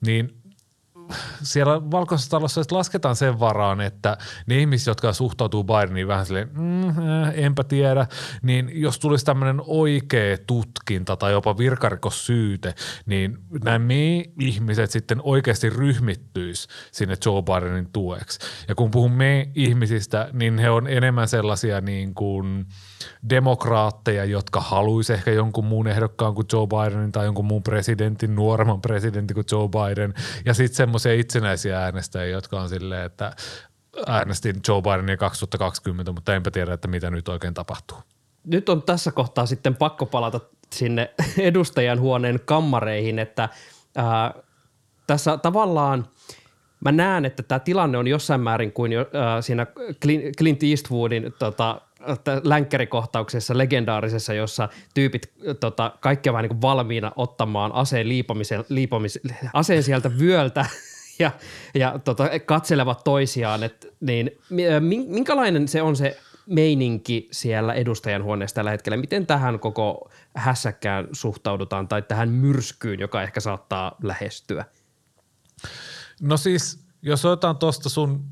niin 0.00 0.43
siellä 1.42 1.90
valkoisessa 1.90 2.30
talossa 2.30 2.62
lasketaan 2.70 3.16
sen 3.16 3.40
varaan, 3.40 3.80
että 3.80 4.16
ne 4.46 4.58
ihmiset, 4.58 4.86
jotka 4.86 5.12
suhtautuu 5.12 5.64
Bideniin 5.64 6.08
vähän 6.08 6.26
silleen, 6.26 6.50
mm, 6.52 6.88
äh, 6.88 7.32
enpä 7.34 7.64
tiedä, 7.64 8.06
niin 8.42 8.70
jos 8.74 8.98
tulisi 8.98 9.24
tämmöinen 9.24 9.62
oikea 9.66 10.36
tutkinta 10.46 11.16
tai 11.16 11.32
jopa 11.32 11.58
virkarikossyyte, 11.58 12.74
niin 13.06 13.38
nämä 13.64 13.84
ihmiset 14.40 14.90
sitten 14.90 15.20
oikeasti 15.22 15.70
ryhmittyisi 15.70 16.68
sinne 16.92 17.16
Joe 17.26 17.42
Bidenin 17.42 17.88
tueksi. 17.92 18.38
Ja 18.68 18.74
kun 18.74 18.90
puhun 18.90 19.12
me 19.12 19.50
ihmisistä, 19.54 20.28
niin 20.32 20.58
he 20.58 20.70
on 20.70 20.88
enemmän 20.88 21.28
sellaisia 21.28 21.80
niin 21.80 22.14
kuin 22.14 22.66
demokraatteja, 23.30 24.24
jotka 24.24 24.60
haluaisi 24.60 25.12
ehkä 25.12 25.30
jonkun 25.30 25.64
muun 25.64 25.86
ehdokkaan 25.86 26.34
kuin 26.34 26.46
Joe 26.52 26.66
Bidenin 26.66 27.12
tai 27.12 27.24
jonkun 27.24 27.44
muun 27.44 27.62
presidentin, 27.62 28.34
nuoremman 28.34 28.80
presidentin 28.80 29.34
kuin 29.34 29.46
Joe 29.52 29.68
Biden. 29.68 30.14
Ja 30.44 30.54
sitten 30.54 30.76
semmoisia 30.76 31.14
itsenäisiä 31.14 31.80
äänestäjiä, 31.80 32.32
jotka 32.32 32.60
on 32.60 32.68
silleen, 32.68 33.06
että 33.06 33.32
äänestin 34.06 34.56
Joe 34.68 34.82
Bidenia 34.82 35.16
2020, 35.16 36.12
mutta 36.12 36.34
enpä 36.34 36.50
tiedä, 36.50 36.72
että 36.72 36.88
mitä 36.88 37.10
nyt 37.10 37.28
oikein 37.28 37.54
tapahtuu. 37.54 37.98
Nyt 38.44 38.68
on 38.68 38.82
tässä 38.82 39.12
kohtaa 39.12 39.46
sitten 39.46 39.76
pakko 39.76 40.06
palata 40.06 40.40
sinne 40.72 41.14
edustajan 41.38 42.00
huoneen 42.00 42.40
kammareihin, 42.44 43.18
että 43.18 43.48
ää, 43.96 44.34
tässä 45.06 45.36
tavallaan 45.36 46.08
mä 46.80 46.92
näen, 46.92 47.24
että 47.24 47.42
tämä 47.42 47.58
tilanne 47.58 47.98
on 47.98 48.06
jossain 48.06 48.40
määrin 48.40 48.72
kuin 48.72 48.92
jo, 48.92 49.06
ää, 49.12 49.42
siinä 49.42 49.66
Clint 50.38 50.62
Eastwoodin 50.62 51.34
tota, 51.38 51.80
länkkärikohtauksessa 52.42 53.58
legendaarisessa, 53.58 54.34
jossa 54.34 54.68
tyypit 54.94 55.32
tota, 55.60 55.92
kaikki 56.00 56.32
vaan 56.32 56.44
niin 56.44 56.60
valmiina 56.60 57.12
ottamaan 57.16 57.72
aseen 57.72 58.08
liipomisen, 58.08 58.64
liipomis, 58.68 59.20
aseen 59.52 59.82
sieltä 59.82 60.18
vyöltä 60.18 60.66
ja, 61.18 61.30
ja 61.74 61.98
tota, 61.98 62.28
katselevat 62.46 63.04
toisiaan, 63.04 63.62
et, 63.62 63.94
niin 64.00 64.30
minkälainen 65.08 65.68
se 65.68 65.82
on 65.82 65.96
se 65.96 66.16
meininki 66.46 67.28
siellä 67.32 67.74
edustajan 67.74 68.22
huoneessa 68.22 68.54
tällä 68.54 68.70
hetkellä? 68.70 68.96
Miten 68.96 69.26
tähän 69.26 69.60
koko 69.60 70.10
hässäkkään 70.36 71.08
suhtaudutaan 71.12 71.88
tai 71.88 72.02
tähän 72.02 72.28
myrskyyn, 72.28 73.00
joka 73.00 73.22
ehkä 73.22 73.40
saattaa 73.40 73.96
lähestyä? 74.02 74.64
No 76.20 76.36
siis, 76.36 76.86
jos 77.02 77.24
otetaan 77.24 77.56
tuosta 77.56 77.88
sun 77.88 78.24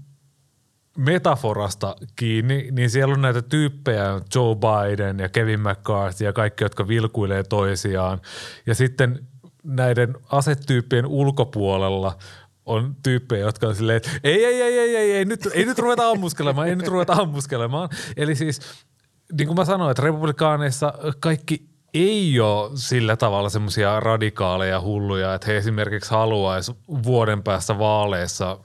metaforasta 0.97 1.97
kiinni, 2.17 2.69
niin 2.71 2.91
siellä 2.91 3.15
on 3.15 3.23
näitä 3.23 3.43
tyyppejä, 3.43 4.21
Joe 4.35 4.57
Biden 4.57 5.19
ja 5.19 5.29
Kevin 5.29 5.61
McCarthy 5.61 6.25
ja 6.25 6.33
kaikki, 6.33 6.65
jotka 6.65 6.89
vilkuilee 6.89 7.43
toisiaan. 7.43 8.21
Ja 8.67 8.75
sitten 8.75 9.29
näiden 9.65 10.15
asetyyppien 10.31 11.07
ulkopuolella 11.07 12.19
on 12.67 12.97
tyyppejä, 13.03 13.45
jotka 13.45 13.67
on 13.67 13.77
silleen, 13.77 13.97
että 13.97 14.11
ei, 14.25 14.45
ei, 14.45 14.63
ei, 14.63 14.79
ei, 14.79 14.97
ei, 14.97 15.13
ei, 15.13 15.25
nyt, 15.25 15.49
ei 15.53 15.65
nyt 15.65 15.79
ruveta 15.79 16.11
ammuskelemaan, 16.11 16.69
ei 16.69 16.77
nyt 16.77 16.89
ruveta 16.89 17.13
ammuskelemaan. 17.13 17.89
Eli 18.17 18.35
siis, 18.35 18.61
niin 19.39 19.47
kuin 19.47 19.57
mä 19.57 19.65
sanoin, 19.65 19.91
että 19.91 20.03
republikaaneissa 20.03 20.95
kaikki 21.21 21.72
ei 21.95 22.41
ole 22.41 22.71
sillä 22.75 23.17
tavalla 23.17 23.49
semmoisia 23.49 24.01
radikaaleja 24.01 24.81
hulluja, 24.81 25.35
että 25.35 25.47
he 25.47 25.57
esimerkiksi 25.57 26.11
haluaisi 26.11 26.73
vuoden 26.89 27.43
päästä 27.43 27.79
vaaleissa 27.79 28.59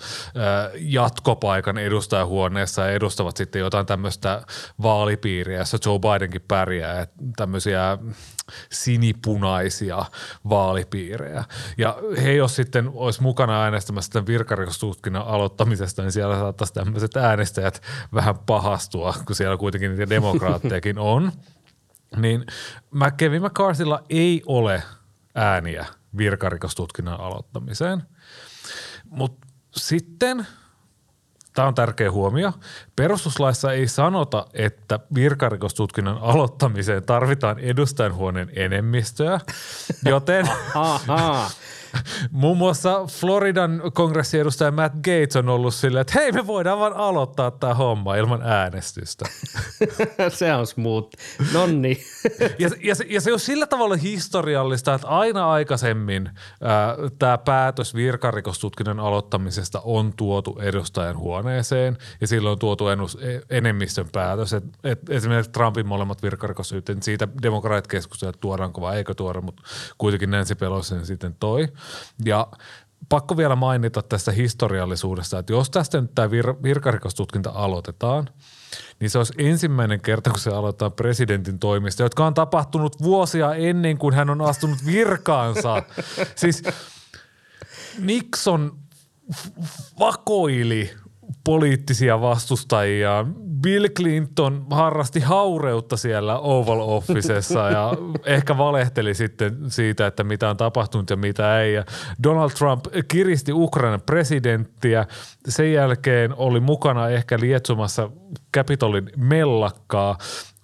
jatkopaikan 0.79 1.77
edustajahuoneessa 1.77 2.81
ja 2.81 2.91
edustavat 2.91 3.37
sitten 3.37 3.59
jotain 3.59 3.85
tämmöistä 3.85 4.41
vaalipiiriä, 4.81 5.59
jossa 5.59 5.77
Joe 5.85 5.99
Bidenkin 5.99 6.41
pärjää, 6.47 7.01
että 7.01 7.15
tämmöisiä 7.35 7.97
sinipunaisia 8.71 10.05
vaalipiirejä. 10.49 11.43
Ja 11.77 11.97
he 12.23 12.33
jos 12.33 12.55
sitten 12.55 12.91
olisi 12.93 13.21
mukana 13.21 13.63
äänestämässä 13.63 14.11
tämän 14.11 14.27
virkarikostutkinnan 14.27 15.27
aloittamisesta, 15.27 16.01
niin 16.01 16.11
siellä 16.11 16.35
saattaisi 16.35 16.73
tämmöiset 16.73 17.17
äänestäjät 17.17 17.81
vähän 18.13 18.35
pahastua, 18.37 19.13
kun 19.25 19.35
siellä 19.35 19.57
kuitenkin 19.57 19.91
niitä 19.91 20.09
demokraattejakin 20.09 20.99
on– 20.99 21.31
niin 22.15 22.45
mä 22.91 23.11
Kevin 23.11 23.43
McCarthylla 23.43 24.03
ei 24.09 24.43
ole 24.45 24.83
ääniä 25.35 25.85
virkarikostutkinnan 26.17 27.19
aloittamiseen. 27.19 28.03
Mutta 29.09 29.47
sitten, 29.75 30.47
tämä 31.53 31.67
on 31.67 31.75
tärkeä 31.75 32.11
huomio, 32.11 32.53
perustuslaissa 32.95 33.73
ei 33.73 33.87
sanota, 33.87 34.45
että 34.53 34.99
virkarikostutkinnan 35.15 36.17
aloittamiseen 36.17 37.05
tarvitaan 37.05 37.59
edustajanhuoneen 37.59 38.51
enemmistöä, 38.55 39.39
joten 40.05 40.49
Muun 42.31 42.57
muassa 42.57 43.05
Floridan 43.05 43.81
kongressiedustaja 43.93 44.71
Matt 44.71 44.95
Gates 44.95 45.35
on 45.35 45.49
ollut 45.49 45.73
silleen, 45.73 46.01
että 46.01 46.19
hei 46.19 46.31
me 46.31 46.47
voidaan 46.47 46.79
vaan 46.79 46.93
aloittaa 46.93 47.51
tämä 47.51 47.73
homma 47.73 48.15
ilman 48.15 48.41
äänestystä. 48.41 49.25
se 50.29 50.53
on 50.53 50.67
smooth. 50.67 51.09
Nonni. 51.53 51.97
ja, 52.59 52.69
ja, 52.83 52.95
se, 52.95 53.05
ja 53.09 53.21
se 53.21 53.33
on 53.33 53.39
sillä 53.39 53.67
tavalla 53.67 53.95
historiallista, 53.95 54.93
että 54.93 55.07
aina 55.07 55.51
aikaisemmin 55.51 56.29
tämä 57.19 57.37
päätös 57.37 57.95
virkarikostutkinnon 57.95 58.99
aloittamisesta 58.99 59.81
on 59.83 60.13
tuotu 60.17 60.57
edustajan 60.61 61.17
huoneeseen 61.17 61.97
ja 62.21 62.27
silloin 62.27 62.51
on 62.51 62.59
tuotu 62.59 62.87
enus, 62.87 63.17
e, 63.21 63.41
enemmistön 63.49 64.09
päätös. 64.11 64.53
Et, 64.53 64.63
et 64.83 65.09
esimerkiksi 65.09 65.51
Trumpin 65.51 65.87
molemmat 65.87 66.23
virkarikossyytteet, 66.23 67.03
siitä 67.03 67.27
demokraatit 67.41 67.87
keskustelevat, 67.87 68.39
tuodaanko 68.39 68.81
vai 68.81 68.97
eikö 68.97 69.13
tuoda, 69.13 69.41
mutta 69.41 69.63
kuitenkin 69.97 70.31
Nancy 70.31 70.55
Pelosi 70.55 71.05
sitten 71.05 71.35
toi. 71.39 71.67
Ja 72.25 72.47
pakko 73.09 73.37
vielä 73.37 73.55
mainita 73.55 74.01
tästä 74.01 74.31
historiallisuudesta, 74.31 75.39
että 75.39 75.53
jos 75.53 75.69
tästä 75.69 76.01
nyt 76.01 76.15
tämä 76.15 76.27
vir- 76.27 76.63
virkarikostutkinta 76.63 77.51
aloitetaan, 77.53 78.29
niin 78.99 79.09
se 79.09 79.17
olisi 79.17 79.33
ensimmäinen 79.37 80.01
kerta, 80.01 80.29
kun 80.29 80.39
se 80.39 80.49
aloittaa 80.49 80.89
presidentin 80.89 81.59
toimista, 81.59 82.03
jotka 82.03 82.25
on 82.25 82.33
tapahtunut 82.33 83.01
vuosia 83.01 83.55
ennen 83.55 83.97
kuin 83.97 84.13
hän 84.13 84.29
on 84.29 84.41
astunut 84.41 84.85
virkaansa. 84.85 85.83
siis 86.35 86.63
Nixon 87.99 88.77
vakoili 89.99 90.93
poliittisia 91.43 92.21
vastustajia. 92.21 93.25
Bill 93.61 93.87
Clinton 93.87 94.65
harrasti 94.69 95.19
haureutta 95.19 95.97
siellä 95.97 96.39
Oval 96.39 96.79
Officessa 96.79 97.69
ja 97.69 97.91
ehkä 98.35 98.57
valehteli 98.57 99.13
sitten 99.13 99.57
siitä, 99.67 100.07
että 100.07 100.23
mitä 100.23 100.49
on 100.49 100.57
tapahtunut 100.57 101.09
ja 101.09 101.17
mitä 101.17 101.61
ei. 101.61 101.73
Ja 101.73 101.85
Donald 102.23 102.49
Trump 102.49 102.85
kiristi 103.07 103.53
Ukrainan 103.53 104.01
presidenttiä. 104.01 105.05
Sen 105.47 105.73
jälkeen 105.73 106.33
oli 106.37 106.59
mukana 106.59 107.09
ehkä 107.09 107.37
lietsumassa 107.39 108.09
Capitolin 108.57 109.09
mellakkaa. 109.17 110.17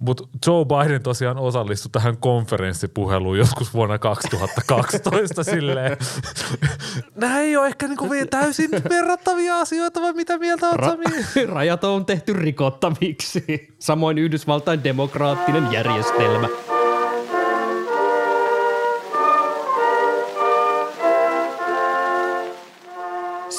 Mutta 0.06 0.24
Joe 0.48 0.66
Biden 0.66 1.04
tosiaan 1.04 1.38
osallistui 1.38 1.90
tähän 1.92 2.18
konferenssipuheluun 2.18 3.38
joskus 3.38 3.74
vuonna 3.74 4.00
2012 4.00 5.44
silleen. 5.54 5.98
Nämä 7.16 7.40
ei 7.40 7.58
ole 7.58 7.68
ehkä 7.68 7.88
niinku 7.88 8.10
täysin 8.30 8.72
verrattavia 8.90 9.60
asioita, 9.60 10.02
vai 10.02 10.14
mitä 10.14 10.38
mieltä 10.38 10.70
olet 10.70 10.82
Ra- 10.82 11.50
Rajat 11.54 11.84
on 11.84 12.06
tehty 12.06 12.34
rikottaviksi. 12.34 13.68
Samoin 13.80 14.18
Yhdysvaltain 14.18 14.84
demokraattinen 14.84 15.72
järjestelmä. 15.72 16.48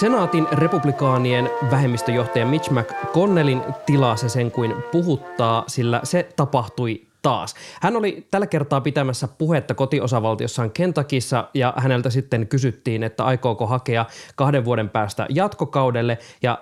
Senaatin 0.05 0.47
republikaanien 0.53 1.51
vähemmistöjohtaja 1.71 2.47
Mitch 2.47 2.71
McConnellin 2.71 3.63
tilaa 3.87 4.17
se 4.17 4.29
sen 4.29 4.51
kuin 4.51 4.75
puhuttaa, 4.93 5.65
sillä 5.67 6.01
se 6.03 6.29
tapahtui 6.37 7.03
taas. 7.23 7.55
Hän 7.81 7.97
oli 7.97 8.27
tällä 8.31 8.47
kertaa 8.47 8.81
pitämässä 8.81 9.29
puhetta 9.29 9.75
kotiosavaltiossaan 9.75 10.71
Kentakissa 10.71 11.49
ja 11.55 11.75
häneltä 11.77 12.11
sitten 12.11 12.47
kysyttiin, 12.47 13.03
että 13.03 13.25
aikooko 13.25 13.67
hakea 13.67 14.07
kahden 14.35 14.65
vuoden 14.65 14.91
päästä 14.91 15.27
jatkokaudelle 15.31 16.19
ja 16.43 16.59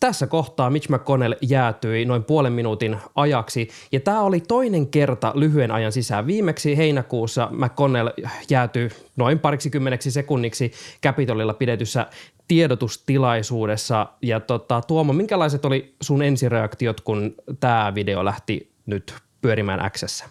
tässä 0.00 0.26
kohtaa 0.26 0.70
Mitch 0.70 0.90
McConnell 0.90 1.34
jäätyi 1.42 2.04
noin 2.04 2.24
puolen 2.24 2.52
minuutin 2.52 2.96
ajaksi 3.14 3.68
ja 3.92 4.00
tämä 4.00 4.20
oli 4.20 4.40
toinen 4.40 4.86
kerta 4.86 5.32
lyhyen 5.34 5.70
ajan 5.70 5.92
sisään. 5.92 6.26
Viimeksi 6.26 6.76
heinäkuussa 6.76 7.48
McConnell 7.50 8.08
jäätyi 8.50 8.88
noin 9.16 9.38
pariksi 9.38 9.70
kymmeneksi 9.70 10.10
sekunniksi 10.10 10.72
Capitolilla 11.02 11.54
pidetyssä 11.54 12.06
tiedotustilaisuudessa. 12.48 14.06
Ja 14.22 14.40
tota, 14.40 14.80
Tuomo, 14.80 15.12
minkälaiset 15.12 15.64
oli 15.64 15.96
sun 16.00 16.22
ensireaktiot, 16.22 17.00
kun 17.00 17.34
tämä 17.60 17.92
video 17.94 18.24
lähti 18.24 18.72
nyt 18.86 19.14
pyörimään 19.40 19.90
Xssä? 19.90 20.24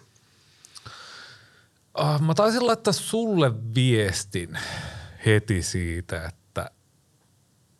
Uh, 2.00 2.20
mä 2.20 2.34
taisin 2.34 2.66
laittaa 2.66 2.92
sulle 2.92 3.52
viestin 3.74 4.58
heti 5.26 5.62
siitä, 5.62 6.24
että 6.24 6.70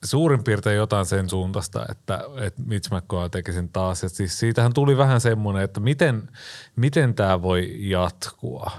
suurin 0.04 0.45
piirtein 0.45 0.76
jotain 0.76 1.07
sen 1.07 1.28
suuntaista, 1.28 1.87
että, 1.90 2.21
että 2.40 2.62
Mitch 2.66 2.92
McConnell 2.92 3.28
teki 3.28 3.52
sen 3.52 3.68
taas. 3.68 4.02
Ja 4.02 4.09
siis 4.09 4.38
siitähän 4.38 4.75
tuli 4.75 4.97
vähän 4.97 5.21
semmoinen, 5.21 5.62
että 5.62 5.80
miten, 5.80 6.30
miten 6.76 7.14
tämä 7.14 7.42
voi 7.42 7.76
jatkua. 7.78 8.71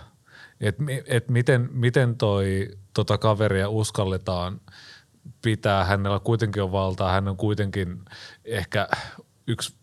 Että 0.62 0.84
et 1.08 1.30
miten, 1.30 1.70
miten 1.72 2.16
toi 2.16 2.70
tota 2.94 3.18
kaveria 3.18 3.70
uskalletaan 3.70 4.62
pitää. 5.42 5.86
Hänellä 5.86 6.20
kuitenkin 6.20 6.64
on 6.64 6.72
valtaa. 6.72 7.12
Hän 7.12 7.28
on 7.28 7.38
kuitenkin 7.38 8.06
ehkä 8.46 8.88
yksi 9.48 9.76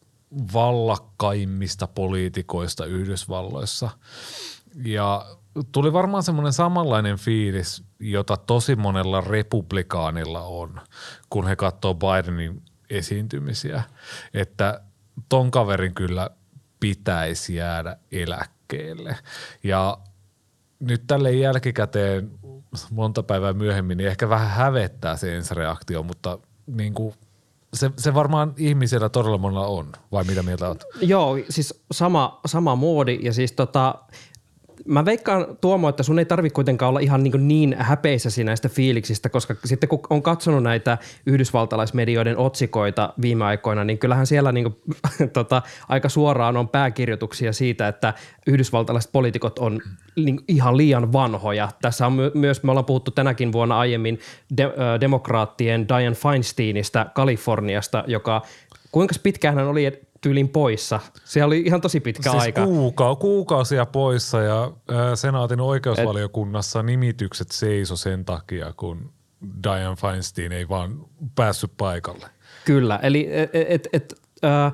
vallakkaimmista 0.53 1.87
poliitikoista 1.87 2.85
Yhdysvalloissa. 2.85 3.91
Ja 4.85 5.27
tuli 5.73 5.93
varmaan 5.93 6.23
semmoinen 6.23 6.53
samanlainen 6.53 7.17
fiilis, 7.19 7.85
jota 8.01 8.37
tosi 8.37 8.77
monella 8.77 9.21
republikaanilla 9.21 10.43
on, 10.43 10.81
kun 11.31 11.47
he 11.47 11.57
katsoo 11.57 11.95
Bidenin 11.95 12.63
esiintymisiä, 12.91 13.83
että 14.35 14.81
ton 15.29 15.51
kaverin 15.51 15.95
kyllä 15.95 16.31
pitäisi 16.81 17.55
jäädä 17.55 17.97
eläkkeelle. 18.13 19.17
Ja 19.63 19.99
nyt 20.81 21.03
tälle 21.07 21.33
jälkikäteen 21.33 22.31
monta 22.91 23.23
päivää 23.23 23.53
myöhemmin, 23.53 23.99
niin 23.99 24.09
ehkä 24.09 24.29
vähän 24.29 24.49
hävettää 24.49 25.17
se 25.17 25.37
ensireaktio, 25.37 26.03
mutta 26.03 26.39
niin 26.67 26.95
kuin 26.95 27.15
se, 27.75 27.91
se 27.97 28.15
varmaan 28.15 28.55
ihmisellä 28.57 29.09
todella 29.09 29.39
monella 29.39 29.67
on, 29.67 29.93
vai 30.13 30.25
mitä 30.25 30.43
mieltä 30.43 30.69
olet? 30.69 30.85
Joo, 31.01 31.39
siis 31.49 31.83
sama, 31.93 32.41
sama 32.47 32.77
moodi 32.77 33.19
ja 33.23 33.33
siis 33.33 33.53
tota, 33.53 33.95
Mä 34.87 35.05
veikkaan 35.05 35.47
Tuomo, 35.61 35.89
että 35.89 36.03
sun 36.03 36.19
ei 36.19 36.25
tarvitse 36.25 36.55
kuitenkaan 36.55 36.89
olla 36.89 37.01
ihan 37.01 37.23
niin, 37.23 37.49
niin 37.49 37.77
häpeissäsi 37.79 38.45
näistä 38.45 38.69
fiiliksistä, 38.69 39.29
koska 39.29 39.55
sitten 39.65 39.89
kun 39.89 40.01
on 40.11 40.23
katsonut 40.23 40.63
näitä 40.63 40.99
yhdysvaltalaismedioiden 41.27 42.39
otsikoita 42.39 43.15
viime 43.23 43.45
aikoina, 43.45 43.85
niin 43.85 43.99
kyllähän 43.99 44.27
siellä 44.27 44.53
niin 44.53 44.65
kuin, 44.65 44.77
tota, 45.33 45.63
aika 45.89 46.09
suoraan 46.09 46.57
on 46.57 46.69
pääkirjoituksia 46.69 47.53
siitä, 47.53 47.89
että 47.89 48.15
yhdysvaltalaiset 48.47 49.13
poliitikot 49.13 49.59
on 49.59 49.81
niin, 50.17 50.41
ihan 50.49 50.77
liian 50.77 51.13
vanhoja. 51.13 51.69
Tässä 51.83 52.07
on 52.07 52.13
my- 52.13 52.31
myös, 52.35 52.63
me 52.63 52.71
ollaan 52.71 52.85
puhuttu 52.85 53.11
tänäkin 53.11 53.53
vuonna 53.53 53.79
aiemmin 53.79 54.21
de- 54.57 55.01
demokraattien 55.01 55.89
Diane 55.89 56.17
Feinsteinista 56.17 57.07
Kaliforniasta, 57.15 58.05
joka 58.07 58.43
Kuinka 58.97 59.15
pitkään 59.23 59.55
hän 59.55 59.67
oli 59.67 60.01
tyylin 60.21 60.49
poissa. 60.49 61.01
Se 61.25 61.45
oli 61.45 61.61
ihan 61.61 61.81
tosi 61.81 62.01
pitkä 62.01 62.31
siis 62.31 62.43
aika. 62.43 62.65
Kuuka, 62.65 63.15
kuukausia 63.15 63.87
poissa 63.87 64.43
ja 64.43 64.73
senaatin 65.15 65.61
oikeusvaliokunnassa 65.61 66.81
Et, 66.81 66.87
nimitykset 66.87 67.51
seiso 67.51 67.97
sen 67.97 68.25
takia, 68.25 68.73
kun 68.77 69.13
Diane 69.63 69.97
Feinstein 69.97 70.53
ei 70.53 70.69
vaan 70.69 71.05
päässyt 71.35 71.73
paikalle. 71.77 72.27
Kyllä, 72.65 73.01
eli 73.03 73.29
et, 73.33 73.51
et, 73.53 73.89
et, 73.93 74.15
äh, 74.45 74.73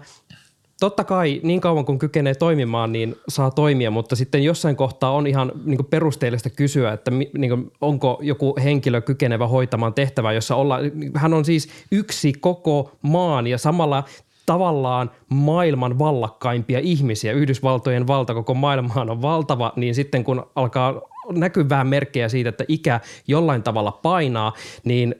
totta 0.80 1.04
kai 1.04 1.40
niin 1.42 1.60
kauan 1.60 1.84
kun 1.84 1.98
kykenee 1.98 2.34
toimimaan, 2.34 2.92
niin 2.92 3.16
saa 3.28 3.50
toimia, 3.50 3.90
mutta 3.90 4.16
sitten 4.16 4.44
jossain 4.44 4.76
kohtaa 4.76 5.10
on 5.10 5.26
ihan 5.26 5.52
niin 5.64 5.84
perusteellista 5.90 6.50
kysyä, 6.50 6.92
että 6.92 7.10
niin 7.10 7.48
kuin, 7.48 7.70
onko 7.80 8.18
joku 8.22 8.54
henkilö 8.62 9.00
kykenevä 9.00 9.46
hoitamaan 9.46 9.94
tehtävää, 9.94 10.32
jossa 10.32 10.56
ollaan, 10.56 10.82
hän 11.14 11.34
on 11.34 11.44
siis 11.44 11.68
yksi 11.92 12.32
koko 12.32 12.92
maan 13.02 13.46
ja 13.46 13.58
samalla 13.58 14.04
tavallaan 14.46 15.10
maailman 15.28 15.98
vallakkaimpia 15.98 16.78
ihmisiä. 16.78 17.32
Yhdysvaltojen 17.32 18.06
valta 18.06 18.34
koko 18.34 18.54
maailmaan 18.54 19.10
on 19.10 19.22
valtava, 19.22 19.72
niin 19.76 19.94
sitten 19.94 20.24
kun 20.24 20.50
alkaa 20.54 21.00
näkyvää 21.32 21.84
merkkejä 21.84 22.28
siitä, 22.28 22.48
että 22.48 22.64
ikä 22.68 23.00
jollain 23.26 23.62
tavalla 23.62 23.92
painaa, 23.92 24.52
niin 24.84 25.14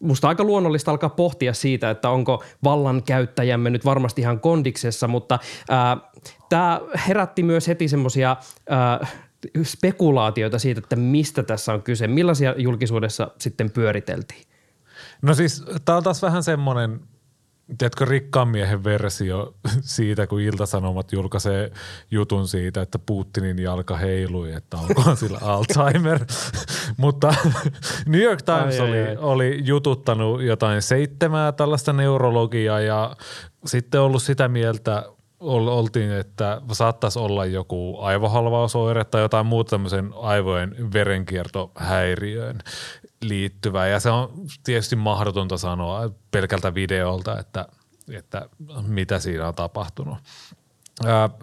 musta 0.00 0.28
aika 0.28 0.44
luonnollista 0.44 0.90
alkaa 0.90 1.10
pohtia 1.10 1.52
siitä, 1.52 1.90
että 1.90 2.10
onko 2.10 2.44
vallankäyttäjämme 2.64 3.70
nyt 3.70 3.84
varmasti 3.84 4.20
ihan 4.20 4.40
kondiksessa, 4.40 5.08
mutta 5.08 5.38
tämä 6.48 6.80
herätti 7.08 7.42
myös 7.42 7.68
heti 7.68 7.88
semmoisia 7.88 8.36
spekulaatioita 9.62 10.58
siitä, 10.58 10.78
että 10.78 10.96
mistä 10.96 11.42
tässä 11.42 11.72
on 11.72 11.82
kyse. 11.82 12.06
Millaisia 12.06 12.54
julkisuudessa 12.58 13.30
sitten 13.38 13.70
pyöriteltiin? 13.70 14.42
No 15.22 15.34
siis 15.34 15.64
tämä 15.84 15.96
on 15.98 16.04
taas 16.04 16.22
vähän 16.22 16.42
semmoinen– 16.42 17.00
tiedätkö, 17.78 18.04
rikkaan 18.04 18.48
miehen 18.48 18.84
versio 18.84 19.54
siitä, 19.80 20.26
kun 20.26 20.40
Iltasanomat 20.40 21.12
julkaisee 21.12 21.72
jutun 22.10 22.48
siitä, 22.48 22.82
että 22.82 22.98
Putinin 22.98 23.58
jalka 23.58 23.96
heilui, 23.96 24.52
että 24.52 24.76
onko 24.76 25.14
sillä 25.14 25.38
Alzheimer. 25.52 26.24
Mutta 26.96 27.34
New 28.06 28.20
York 28.20 28.42
Times 28.42 28.80
ai, 28.80 28.88
oli, 28.88 28.98
ai, 28.98 29.08
ai. 29.08 29.16
oli 29.20 29.60
jututtanut 29.64 30.42
jotain 30.42 30.82
seitsemää 30.82 31.52
tällaista 31.52 31.92
neurologiaa 31.92 32.80
ja 32.80 33.16
sitten 33.66 34.00
ollut 34.00 34.22
sitä 34.22 34.48
mieltä, 34.48 35.04
oltiin, 35.40 36.12
että 36.12 36.60
saattaisi 36.72 37.18
olla 37.18 37.44
joku 37.44 37.98
aivohalvausoire 38.00 39.04
tai 39.04 39.20
jotain 39.20 39.46
muuta 39.46 39.70
tämmöisen 39.70 40.10
aivojen 40.20 40.92
verenkiertohäiriöön 40.92 42.58
liittyvää. 43.22 43.88
Ja 43.88 44.00
se 44.00 44.10
on 44.10 44.32
tietysti 44.64 44.96
mahdotonta 44.96 45.58
sanoa 45.58 46.10
pelkältä 46.30 46.74
videolta, 46.74 47.38
että, 47.38 47.68
että 48.10 48.48
mitä 48.86 49.18
siinä 49.18 49.48
on 49.48 49.54
tapahtunut. 49.54 50.18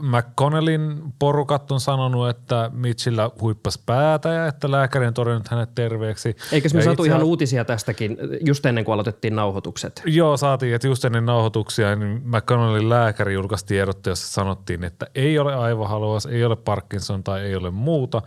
McConnellin 0.02 1.14
porukat 1.20 1.72
on 1.72 1.80
sanonut, 1.80 2.30
että 2.30 2.72
Mitchillä 2.74 3.30
huippas 3.42 3.78
päätä 3.86 4.30
ja 4.30 4.48
että 4.48 4.72
lääkäri 4.72 5.08
on 5.08 5.14
todennut 5.14 5.48
hänet 5.48 5.76
terveeksi. 5.76 6.36
Eikö 6.52 6.70
me 6.74 6.82
saatu 6.82 7.04
ihan 7.04 7.24
uutisia 7.24 7.66
tästäkin 7.66 8.18
just 8.46 8.66
ennen 8.66 8.86
kuin 8.86 8.94
aloitettiin 8.94 9.36
nauhoitukset? 9.36 10.02
Joo, 10.06 10.38
saatiin, 10.38 10.76
että 10.76 10.88
just 10.88 11.06
ennen 11.06 11.26
nauhoituksia 11.26 11.96
niin 11.96 12.22
McConnellin 12.26 12.90
lääkäri 12.90 13.34
julkaisi 13.34 13.66
tiedotte, 13.66 14.10
jossa 14.10 14.28
sanottiin, 14.28 14.84
että 14.84 15.08
ei 15.16 15.40
ole 15.40 15.56
aivohalvaus, 15.56 16.26
ei 16.26 16.46
ole 16.46 16.56
Parkinson 16.56 17.24
tai 17.24 17.42
ei 17.42 17.56
ole 17.56 17.72
muuta. 17.72 18.22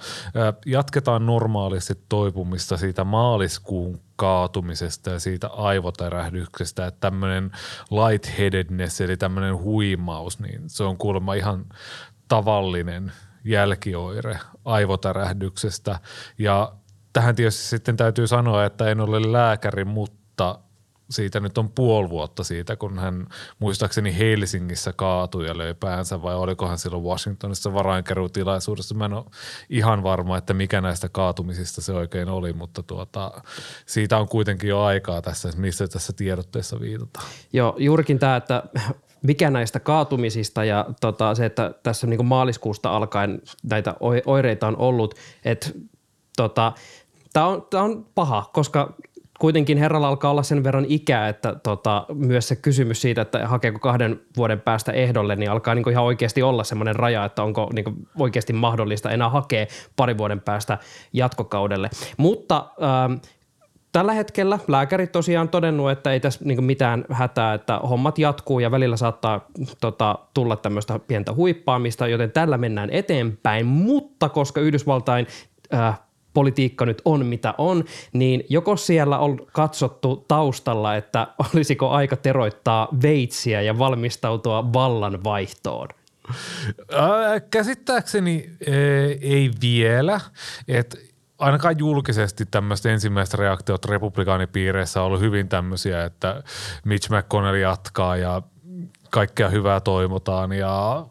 Jatketaan 0.67 1.27
normaalisti 1.27 1.95
toipumista 2.09 2.77
siitä 2.77 3.05
maaliskuun 3.05 4.01
kaatumisesta 4.18 5.11
ja 5.11 5.20
siitä 5.20 5.48
aivotärähdyksestä, 5.48 6.87
että 6.87 7.00
tämmöinen 7.00 7.50
lightheadedness 7.90 9.00
eli 9.00 9.16
tämmöinen 9.16 9.57
huimaus, 9.57 10.40
niin 10.40 10.70
se 10.70 10.85
on 10.85 10.96
kuulemma 10.96 11.35
ihan 11.35 11.64
tavallinen 12.28 13.12
jälkioire 13.44 14.38
aivotärähdyksestä. 14.64 15.98
Ja 16.38 16.72
tähän 17.12 17.35
tietysti 17.35 17.62
sitten 17.62 17.96
täytyy 17.96 18.26
sanoa, 18.26 18.64
että 18.64 18.88
en 18.88 19.00
ole 19.00 19.33
lääkäri, 19.33 19.85
mutta 19.85 20.59
siitä 21.11 21.40
nyt 21.40 21.59
on 21.59 21.71
puoli 21.71 22.11
vuotta 22.11 22.44
siitä, 22.44 22.77
kun 22.77 22.99
hän 22.99 23.27
muistaakseni 23.59 24.18
Helsingissä 24.18 24.92
kaatui 24.92 25.47
ja 25.47 25.59
löi 25.59 25.75
päänsä 25.75 26.23
vai 26.23 26.35
olikohan 26.35 26.79
silloin 26.79 27.05
Washingtonissa 27.05 27.75
varainkeruutilaisuudessa. 27.75 28.94
Mä 28.94 29.05
en 29.05 29.12
ole 29.12 29.25
ihan 29.71 30.03
varma, 30.03 30.38
että 30.38 30.55
mikä 30.55 30.81
näistä 30.81 31.09
kaatumisista 31.09 31.83
se 31.83 31.92
oikein 31.92 32.29
oli, 32.29 32.53
mutta 32.53 32.83
tuota, 32.83 33.42
siitä 33.87 34.18
on 34.18 34.29
kuitenkin 34.29 34.68
jo 34.68 34.83
aikaa 34.83 35.23
tässä, 35.23 35.51
missä 35.57 35.88
tässä 35.88 36.12
tiedotteessa 36.12 36.81
viitataan. 36.81 37.27
Joo, 37.53 37.75
juurikin 37.79 38.18
tämä, 38.18 38.37
että 38.37 38.62
mikä 39.23 39.51
näistä 39.51 39.81
kaatumisista 39.81 40.64
ja 40.64 40.87
tota, 41.01 41.35
se, 41.35 41.47
että 41.47 41.75
tässä 41.83 42.07
niin 42.07 42.27
maaliskuusta 42.27 42.97
alkaen 42.97 43.42
näitä 43.71 43.94
oireita 44.27 44.66
on 44.66 44.77
ollut, 44.77 45.14
että 45.44 45.71
tota, 46.37 46.73
Tämä 47.33 47.47
on, 47.47 47.66
tämä 47.71 47.83
on 47.83 48.07
paha, 48.14 48.51
koska 48.53 48.94
kuitenkin 49.38 49.79
herralla 49.79 50.09
alkaa 50.09 50.31
olla 50.31 50.42
sen 50.42 50.64
verran 50.64 50.87
ikää, 50.88 51.29
että 51.29 51.55
tota, 51.62 52.07
myös 52.14 52.48
se 52.48 52.57
kysymys 52.57 53.01
siitä, 53.01 53.22
että 53.22 53.48
hakeeko 53.48 53.79
kahden 53.79 54.20
vuoden 54.37 54.61
päästä 54.61 54.92
ehdolle, 54.92 55.37
niin 55.37 55.51
alkaa 55.51 55.74
niin 55.74 55.90
ihan 55.90 56.05
oikeasti 56.05 56.42
olla 56.42 56.64
semmoinen 56.64 56.96
raja, 56.96 57.24
että 57.24 57.42
onko 57.42 57.70
niin 57.72 58.09
oikeasti 58.18 58.53
mahdollista 58.53 59.11
enää 59.11 59.29
hakea 59.29 59.66
pari 59.96 60.18
vuoden 60.18 60.40
päästä 60.40 60.79
jatkokaudelle. 61.12 61.90
Mutta 62.16 62.70
ähm, 62.83 63.12
tällä 63.92 64.12
hetkellä 64.12 64.59
lääkärit 64.68 65.12
tosiaan 65.12 65.48
todennut, 65.48 65.90
että 65.90 66.12
ei 66.12 66.20
tässä 66.20 66.40
niinku 66.44 66.62
mitään 66.62 67.05
hätää, 67.11 67.55
että 67.55 67.79
hommat 67.79 68.18
jatkuu 68.18 68.61
ja 68.61 68.70
välillä 68.70 68.96
saattaa 68.96 69.46
tota, 69.81 70.18
tulla 70.35 70.57
tämmöistä 70.57 70.98
pientä 70.98 71.35
huippaamista, 71.35 72.09
joten 72.09 72.33
tällä 72.33 72.59
mennään 72.59 72.90
eteenpäin, 72.90 73.66
mutta 73.66 74.29
koska 74.29 74.61
Yhdysvaltain 74.61 75.27
äh, 75.74 76.01
politiikka 76.38 76.87
nyt 76.87 77.03
on 77.05 77.27
mitä 77.27 77.55
on, 77.59 77.85
niin 78.12 78.44
joko 78.48 78.77
siellä 78.77 79.18
on 79.18 79.46
katsottu 79.53 80.24
taustalla, 80.29 80.96
että 80.96 81.27
olisiko 81.55 81.90
aika 81.90 82.16
teroittaa 82.16 82.88
veitsiä 83.03 83.62
ja 83.62 83.79
valmistautua 83.79 84.72
vallanvaihtoon? 84.72 85.88
Ää, 86.92 87.40
käsittääkseni 87.40 88.51
ee, 88.66 89.18
ei 89.20 89.51
vielä. 89.61 90.20
Et 90.68 90.96
ainakaan 91.38 91.79
julkisesti 91.79 92.46
tämmöiset 92.51 92.87
ensimmäiset 92.87 93.35
reaktiot 93.35 93.85
republikaanipiireissä 93.85 95.01
on 95.01 95.07
ollut 95.07 95.20
hyvin 95.20 95.48
tämmöisiä, 95.48 96.05
että 96.05 96.42
Mitch 96.85 97.11
McConnell 97.11 97.57
jatkaa 97.57 98.16
ja 98.16 98.42
kaikkea 99.11 99.48
hyvää 99.48 99.81
toivotaan 99.81 100.53
ja 100.53 101.07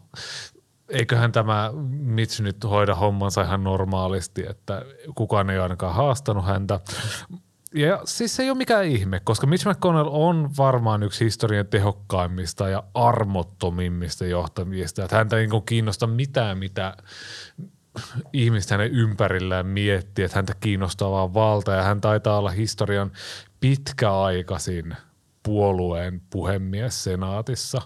eiköhän 0.89 1.31
tämä 1.31 1.71
Mitch 1.89 2.41
nyt 2.41 2.63
hoida 2.63 2.95
hommansa 2.95 3.41
ihan 3.41 3.63
normaalisti, 3.63 4.45
että 4.49 4.85
kukaan 5.15 5.49
ei 5.49 5.59
ainakaan 5.59 5.95
haastanut 5.95 6.45
häntä. 6.45 6.79
Ja 7.73 8.01
siis 8.05 8.35
se 8.35 8.43
ei 8.43 8.49
ole 8.49 8.57
mikään 8.57 8.85
ihme, 8.85 9.19
koska 9.19 9.47
Mitch 9.47 9.67
McConnell 9.67 10.09
on 10.11 10.49
varmaan 10.57 11.03
yksi 11.03 11.25
historian 11.25 11.67
tehokkaimmista 11.67 12.69
ja 12.69 12.83
armottomimmista 12.93 14.25
johtamista. 14.25 15.03
Että 15.03 15.15
häntä 15.15 15.37
ei 15.37 15.47
niin 15.47 15.63
kiinnosta 15.63 16.07
mitään, 16.07 16.57
mitä 16.57 16.97
ihmiset 18.33 18.71
hänen 18.71 18.91
ympärillään 18.91 19.65
miettii, 19.65 20.25
että 20.25 20.37
häntä 20.37 20.53
kiinnostaa 20.59 21.11
vaan 21.11 21.33
valta 21.33 21.71
ja 21.71 21.83
hän 21.83 22.01
taitaa 22.01 22.37
olla 22.37 22.49
historian 22.49 23.11
pitkäaikaisin 23.59 24.95
puolueen 25.43 26.21
puhemies 26.29 27.03
senaatissa, 27.03 27.81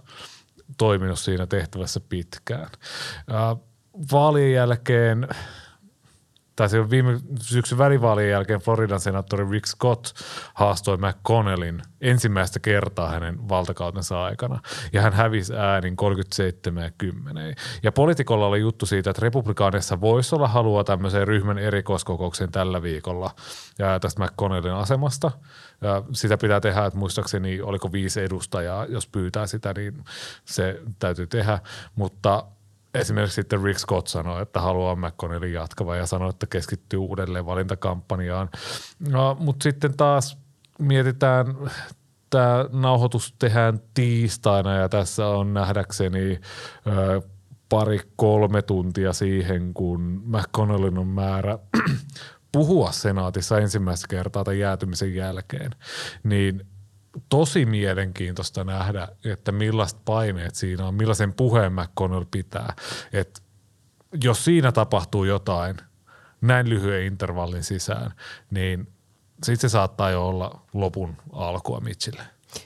toiminut 0.77 1.19
siinä 1.19 1.47
tehtävässä 1.47 1.99
pitkään. 2.09 2.69
Vaalien 4.11 4.53
jälkeen 4.53 5.27
tai 6.55 6.69
se 6.69 6.89
viime 6.89 7.19
syksyn 7.41 7.77
välivaalien 7.77 8.29
jälkeen 8.29 8.59
Floridan 8.59 8.99
senaattori 8.99 9.49
Rick 9.49 9.65
Scott 9.65 10.05
haastoi 10.53 10.97
McConnellin 10.97 11.81
ensimmäistä 12.01 12.59
kertaa 12.59 13.09
hänen 13.09 13.49
valtakautensa 13.49 14.23
aikana. 14.23 14.59
Ja 14.93 15.01
hän 15.01 15.13
hävisi 15.13 15.53
äänin 15.55 15.95
37 15.95 16.83
ja 16.83 16.91
10. 16.97 17.55
Ja 17.83 17.91
poliitikolla 17.91 18.45
oli 18.45 18.59
juttu 18.59 18.85
siitä, 18.85 19.09
että 19.09 19.21
republikaanissa 19.21 20.01
voisi 20.01 20.35
olla 20.35 20.47
halua 20.47 20.83
tämmöiseen 20.83 21.27
ryhmän 21.27 21.57
erikoiskokoukseen 21.57 22.51
tällä 22.51 22.81
viikolla 22.81 23.35
ja 23.79 23.99
tästä 23.99 24.23
McConnellin 24.23 24.73
asemasta. 24.73 25.31
Ja 25.81 26.03
sitä 26.13 26.37
pitää 26.37 26.61
tehdä, 26.61 26.85
että 26.85 26.99
muistaakseni 26.99 27.61
oliko 27.61 27.91
viisi 27.91 28.21
edustajaa, 28.21 28.85
jos 28.85 29.07
pyytää 29.07 29.47
sitä, 29.47 29.73
niin 29.77 30.03
se 30.45 30.81
täytyy 30.99 31.27
tehdä. 31.27 31.59
Mutta– 31.95 32.43
esimerkiksi 32.93 33.35
sitten 33.35 33.63
Rick 33.63 33.79
Scott 33.79 34.07
sanoi, 34.07 34.41
että 34.41 34.61
haluaa 34.61 34.95
McConnellin 34.95 35.53
jatkava 35.53 35.95
ja 35.95 36.05
sanoi, 36.05 36.29
että 36.29 36.47
keskittyy 36.47 36.99
uudelleen 36.99 37.45
valintakampanjaan. 37.45 38.49
No, 39.09 39.37
mutta 39.39 39.63
sitten 39.63 39.97
taas 39.97 40.37
mietitään, 40.79 41.45
tämä 42.29 42.65
nauhoitus 42.71 43.35
tehdään 43.39 43.79
tiistaina 43.93 44.75
ja 44.75 44.89
tässä 44.89 45.27
on 45.27 45.53
nähdäkseni 45.53 46.39
ö, 46.87 47.21
pari 47.69 47.99
kolme 48.15 48.61
tuntia 48.61 49.13
siihen, 49.13 49.73
kun 49.73 50.21
McConnellin 50.25 50.97
on 50.97 51.07
määrä 51.07 51.59
puhua 52.51 52.91
senaatissa 52.91 53.59
ensimmäistä 53.59 54.07
kertaa 54.07 54.43
tämän 54.43 54.59
jäätymisen 54.59 55.15
jälkeen, 55.15 55.71
niin 56.23 56.67
tosi 57.29 57.65
mielenkiintoista 57.65 58.63
nähdä, 58.63 59.07
että 59.25 59.51
millaiset 59.51 59.99
paineet 60.05 60.55
siinä 60.55 60.87
on, 60.87 60.95
millaisen 60.95 61.33
puheen 61.33 61.73
McConnell 61.73 62.25
pitää. 62.31 62.73
Et 63.13 63.43
jos 64.23 64.45
siinä 64.45 64.71
tapahtuu 64.71 65.23
jotain 65.23 65.77
näin 66.41 66.69
lyhyen 66.69 67.03
intervallin 67.03 67.63
sisään, 67.63 68.11
niin 68.51 68.87
sitten 69.43 69.69
se 69.69 69.73
saattaa 69.73 70.09
jo 70.11 70.27
olla 70.27 70.65
lopun 70.73 71.15
alkua 71.33 71.79
Mitchille. 71.79 72.23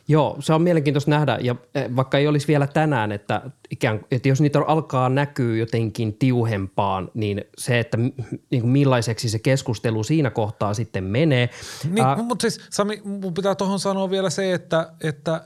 Joo, 0.07 0.37
se 0.39 0.53
on 0.53 0.61
mielenkiintoista 0.61 1.11
nähdä 1.11 1.37
ja 1.41 1.55
e, 1.75 1.95
vaikka 1.95 2.17
ei 2.17 2.27
olisi 2.27 2.47
vielä 2.47 2.67
tänään, 2.67 3.11
että, 3.11 3.41
ikään, 3.71 4.01
että 4.11 4.27
jos 4.27 4.41
niitä 4.41 4.59
alkaa 4.67 5.09
näkyä 5.09 5.55
jotenkin 5.55 6.13
tiuhempaan, 6.13 7.11
niin 7.13 7.43
se, 7.57 7.79
että 7.79 7.97
niin 7.97 8.61
kuin 8.61 8.69
millaiseksi 8.69 9.29
se 9.29 9.39
keskustelu 9.39 10.03
siinä 10.03 10.29
kohtaa 10.29 10.73
sitten 10.73 11.03
menee. 11.03 11.49
Niin, 11.83 12.05
äh, 12.05 12.17
mutta 12.17 12.41
siis 12.41 12.61
Sami, 12.69 13.01
mun 13.03 13.33
pitää 13.33 13.55
tuohon 13.55 13.79
sanoa 13.79 14.09
vielä 14.09 14.29
se, 14.29 14.53
että, 14.53 14.93
että 15.01 15.41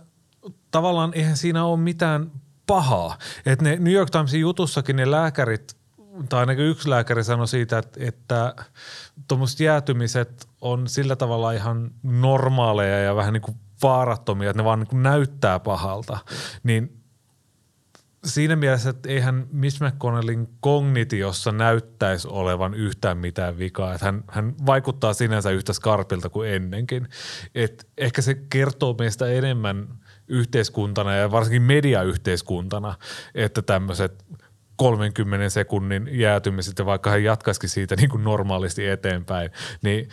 tavallaan 0.72 1.12
eihän 1.14 1.38
siinä 1.38 1.66
ole 1.66 1.80
mitään 1.80 2.32
pahaa. 2.68 3.18
Että 3.46 3.66
ne 3.66 3.76
New 3.76 3.94
York 3.94 4.10
Timesin 4.10 4.42
jutussakin 4.42 4.96
ne 4.96 5.12
lääkärit, 5.12 5.80
tai 6.30 6.40
ainakin 6.40 6.66
yksi 6.66 6.90
lääkäri 6.90 7.24
sanoi 7.24 7.48
siitä, 7.48 7.78
että, 7.78 8.00
että 8.04 8.56
tuommoiset 9.28 9.60
jäätymiset 9.60 10.48
on 10.62 10.88
sillä 10.88 11.16
tavalla 11.16 11.52
ihan 11.52 11.92
normaaleja 12.04 13.00
ja 13.00 13.16
vähän 13.16 13.34
niin 13.34 13.42
kuin 13.42 13.58
vaarattomia, 13.84 14.50
että 14.50 14.62
ne 14.62 14.66
vaan 14.66 14.80
niin 14.80 15.04
näyttää 15.04 15.60
pahalta, 15.60 16.18
niin 16.64 17.00
siinä 18.26 18.56
mielessä, 18.56 18.90
että 18.90 19.10
eihän 19.10 19.48
Mitch 19.52 19.82
McConnellin 19.82 20.50
kognitiossa 20.60 21.52
näyttäisi 21.52 22.28
olevan 22.32 22.74
yhtään 22.74 23.18
mitään 23.18 23.58
vikaa. 23.58 23.94
Että 23.94 24.06
hän, 24.06 24.24
hän 24.28 24.54
vaikuttaa 24.66 25.14
sinänsä 25.14 25.50
yhtä 25.50 25.74
skarpilta 25.74 26.30
kuin 26.30 26.50
ennenkin. 26.50 27.08
Et 27.56 27.88
ehkä 27.98 28.22
se 28.22 28.36
kertoo 28.50 28.96
meistä 29.00 29.28
enemmän 29.28 29.88
yhteiskuntana 30.28 31.16
ja 31.16 31.32
varsinkin 31.32 31.62
mediayhteiskuntana, 31.62 32.96
että 33.36 33.62
tämmöiset 33.62 34.26
30 34.76 35.50
sekunnin 35.50 36.10
jäätymiset 36.12 36.80
ja 36.80 36.86
vaikka 36.86 37.10
hän 37.10 37.24
jatkaisikin 37.24 37.70
siitä 37.70 37.96
niin 37.96 38.10
kuin 38.10 38.24
normaalisti 38.24 38.88
eteenpäin, 38.88 39.52
niin 39.82 40.10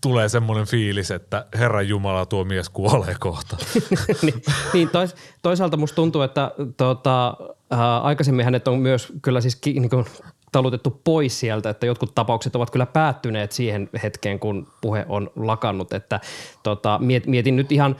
tulee 0.00 0.28
semmoinen 0.28 0.66
fiilis, 0.66 1.10
että 1.10 1.46
Herran 1.58 1.88
Jumala 1.88 2.26
tuo 2.26 2.44
mies 2.44 2.68
kuolee 2.68 3.16
kohta. 3.20 3.56
niin, 4.22 4.42
niin 4.72 4.88
tois, 4.88 5.14
toisaalta 5.42 5.76
musta 5.76 5.96
tuntuu, 5.96 6.22
että 6.22 6.50
tota, 6.76 7.36
ää, 7.70 8.00
aikaisemmin 8.00 8.44
hänet 8.44 8.68
on 8.68 8.78
myös 8.78 9.12
kyllä 9.22 9.40
siis 9.40 9.56
ki, 9.56 9.72
niin 9.72 9.90
kuin, 9.90 10.04
talutettu 10.52 11.00
pois 11.04 11.40
sieltä, 11.40 11.70
että 11.70 11.86
jotkut 11.86 12.14
tapaukset 12.14 12.56
ovat 12.56 12.70
kyllä 12.70 12.86
päättyneet 12.86 13.52
siihen 13.52 13.88
hetkeen, 14.02 14.38
kun 14.38 14.66
puhe 14.80 15.06
on 15.08 15.30
lakannut. 15.36 15.92
Että 15.92 16.20
tota, 16.62 16.98
miet, 17.02 17.26
mietin 17.26 17.56
nyt 17.56 17.72
ihan, 17.72 17.96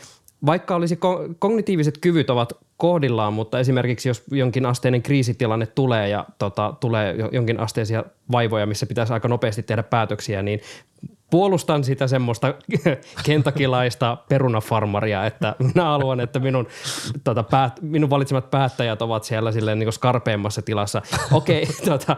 vaikka 0.46 0.74
olisi 0.76 0.94
ko- 0.94 1.34
kognitiiviset 1.38 1.98
kyvyt 1.98 2.30
ovat 2.30 2.52
kohdillaan, 2.76 3.32
mutta 3.32 3.58
esimerkiksi 3.60 4.08
jos 4.08 4.22
jonkin 4.30 4.66
asteinen 4.66 5.02
kriisitilanne 5.02 5.66
tulee 5.66 6.08
ja 6.08 6.26
tota, 6.38 6.74
tulee 6.80 7.14
jonkin 7.32 7.60
asteisia 7.60 8.04
vaivoja, 8.32 8.66
missä 8.66 8.86
pitäisi 8.86 9.12
aika 9.12 9.28
nopeasti 9.28 9.62
tehdä 9.62 9.82
päätöksiä, 9.82 10.42
niin 10.42 10.60
puolustan 11.30 11.84
sitä 11.84 12.06
semmoista 12.06 12.54
kentakilaista 13.26 14.16
perunafarmaria, 14.28 15.26
että 15.26 15.56
minä 15.58 15.84
haluan, 15.84 16.20
että 16.20 16.38
minun, 16.38 16.66
tota, 17.24 17.42
päät, 17.42 17.82
minun 17.82 18.10
valitsemat 18.10 18.50
päättäjät 18.50 19.02
ovat 19.02 19.24
siellä 19.24 19.52
silleen 19.52 19.78
niin 19.78 19.92
skarpeimmassa 19.92 20.62
tilassa. 20.62 21.02
Okei, 21.32 21.62
okay, 21.62 21.74
tota, 21.98 22.16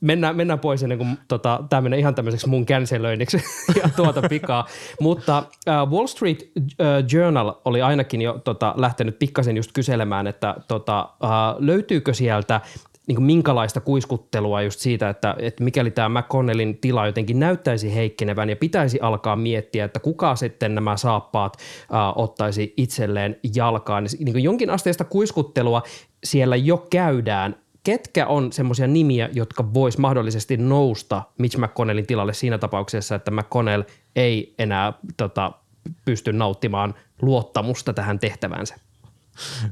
mennään, 0.00 0.36
mennään 0.36 0.58
pois 0.58 0.82
ennen 0.82 0.98
kuin 0.98 1.18
tota, 1.28 1.64
tämä 1.70 1.80
menee 1.80 1.98
ihan 1.98 2.14
tämmöiseksi 2.14 2.48
mun 2.48 2.66
känselöinniksi 2.66 3.42
ja 3.82 3.88
tuota 3.96 4.22
pikaa. 4.28 4.66
Mutta 5.00 5.38
uh, 5.38 5.90
Wall 5.92 6.06
Street 6.06 6.50
uh, 6.56 6.66
Journal 7.12 7.52
oli 7.64 7.82
ainakin 7.82 8.22
jo 8.22 8.40
tota, 8.44 8.74
lähtenyt 8.76 9.18
pikkasen 9.18 9.56
just 9.56 9.72
kyselemään, 9.72 10.26
että 10.26 10.54
tota, 10.68 11.08
uh, 11.22 11.28
löytyykö 11.58 12.14
sieltä 12.14 12.60
niin 13.08 13.16
kuin 13.16 13.24
minkälaista 13.24 13.80
kuiskuttelua 13.80 14.62
just 14.62 14.80
siitä, 14.80 15.08
että, 15.08 15.36
että 15.38 15.64
mikäli 15.64 15.90
tämä 15.90 16.20
McConnellin 16.20 16.78
tila 16.78 17.06
jotenkin 17.06 17.40
näyttäisi 17.40 17.94
heikkenevän 17.94 18.50
ja 18.50 18.56
pitäisi 18.56 19.00
alkaa 19.00 19.36
miettiä, 19.36 19.84
että 19.84 20.00
kuka 20.00 20.36
sitten 20.36 20.74
nämä 20.74 20.96
saappaat 20.96 21.56
äh, 21.56 22.12
ottaisi 22.16 22.74
itselleen 22.76 23.36
jalkaan. 23.54 24.04
Niin, 24.04 24.24
niin 24.24 24.32
kuin 24.32 24.44
jonkin 24.44 24.70
asteesta 24.70 25.04
kuiskuttelua 25.04 25.82
siellä 26.24 26.56
jo 26.56 26.86
käydään. 26.90 27.56
Ketkä 27.84 28.26
on 28.26 28.52
semmoisia 28.52 28.86
nimiä, 28.86 29.28
jotka 29.32 29.74
vois 29.74 29.98
mahdollisesti 29.98 30.56
nousta 30.56 31.22
Mitch 31.38 31.58
McConnellin 31.58 32.06
tilalle 32.06 32.34
siinä 32.34 32.58
tapauksessa, 32.58 33.14
että 33.14 33.30
McConnell 33.30 33.82
ei 34.16 34.54
enää 34.58 34.92
tota, 35.16 35.52
pysty 36.04 36.32
nauttimaan 36.32 36.94
luottamusta 37.22 37.92
tähän 37.92 38.18
tehtävänsä? 38.18 38.74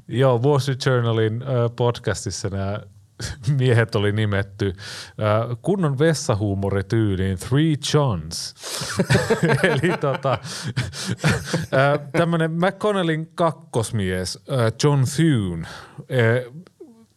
Joo, 0.08 0.38
Wall 0.38 0.58
Street 0.58 0.86
Journalin 0.86 1.42
podcastissa 1.76 2.48
nämä 2.48 2.80
miehet 3.58 3.94
oli 3.94 4.12
nimetty 4.12 4.66
äh, 4.68 5.56
kunnon 5.62 5.98
vessahuumorityyliin 5.98 7.38
Three 7.38 7.74
Johns. 7.94 8.54
Eli 9.62 9.98
tota, 10.00 10.32
äh, 10.32 12.08
tämmöinen 12.12 12.52
McConnellin 12.52 13.30
kakkosmies 13.34 14.38
äh, 14.52 14.72
John 14.84 15.04
Thune, 15.16 15.66
äh, 15.66 16.52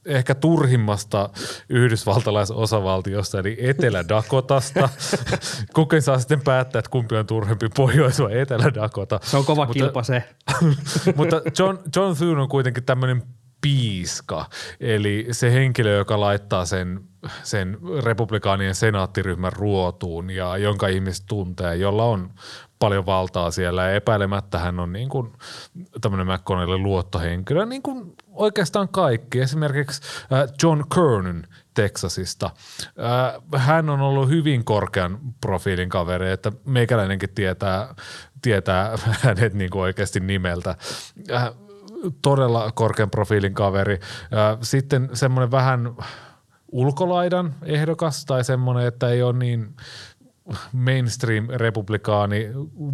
ehkä 0.05 0.35
turhimmasta 0.35 1.29
yhdysvaltalaisosavaltiosta, 1.69 3.39
eli 3.39 3.57
Etelä-Dakotasta. 3.59 4.89
Kukin 5.75 6.01
saa 6.01 6.19
sitten 6.19 6.41
päättää, 6.41 6.79
että 6.79 6.91
kumpi 6.91 7.15
on 7.15 7.27
turhempi, 7.27 7.67
Pohjois- 7.77 8.19
vai 8.19 8.39
Etelä-Dakota. 8.39 9.19
Se 9.23 9.37
on 9.37 9.45
kova 9.45 9.65
Mutta- 9.65 9.73
kilpa 9.73 10.03
se. 10.03 10.23
mutta 11.15 11.41
John, 11.59 11.77
John 11.95 12.15
Thune 12.17 12.41
on 12.41 12.49
kuitenkin 12.49 12.83
tämmöinen 12.83 13.23
piiska, 13.61 14.45
eli 14.79 15.27
se 15.31 15.53
henkilö, 15.53 15.97
joka 15.97 16.19
laittaa 16.19 16.65
sen, 16.65 16.99
sen 17.43 17.77
republikaanien 18.03 18.75
senaattiryhmän 18.75 19.53
ruotuun 19.53 20.29
ja 20.29 20.57
jonka 20.57 20.87
ihmiset 20.87 21.25
tuntee, 21.27 21.75
jolla 21.75 22.03
on 22.03 22.29
paljon 22.79 23.05
valtaa 23.05 23.51
siellä 23.51 23.83
ja 23.83 23.95
epäilemättä 23.95 24.59
hän 24.59 24.79
on 24.79 24.93
niin 24.93 25.09
kuin 25.09 25.33
tämmöinen 26.01 26.27
McConnellin 26.27 26.83
luottohenkilö, 26.83 27.65
niin 27.65 27.81
kuin 27.81 28.15
oikeastaan 28.27 28.89
kaikki. 28.89 29.41
Esimerkiksi 29.41 30.01
äh, 30.33 30.53
John 30.63 30.83
Kernan 30.95 31.47
Texasista. 31.73 32.49
Äh, 32.85 33.61
Hän 33.61 33.89
on 33.89 34.01
ollut 34.01 34.29
hyvin 34.29 34.65
korkean 34.65 35.19
profiilin 35.41 35.89
kaveri, 35.89 36.31
että 36.31 36.51
meikäläinenkin 36.65 37.29
tietää, 37.35 37.95
tietää 38.41 38.97
hänet 39.23 39.53
niin 39.53 39.69
kuin 39.69 39.81
oikeasti 39.81 40.19
nimeltä. 40.19 40.75
Todella 42.21 42.71
korkean 42.71 43.09
profiilin 43.09 43.53
kaveri. 43.53 43.99
Sitten 44.61 45.09
semmoinen 45.13 45.51
vähän 45.51 45.95
ulkolaidan 46.71 47.55
ehdokas 47.63 48.25
tai 48.25 48.43
semmoinen, 48.43 48.85
että 48.85 49.09
ei 49.09 49.23
ole 49.23 49.37
niin 49.37 49.75
mainstream-republikaani 50.73 52.49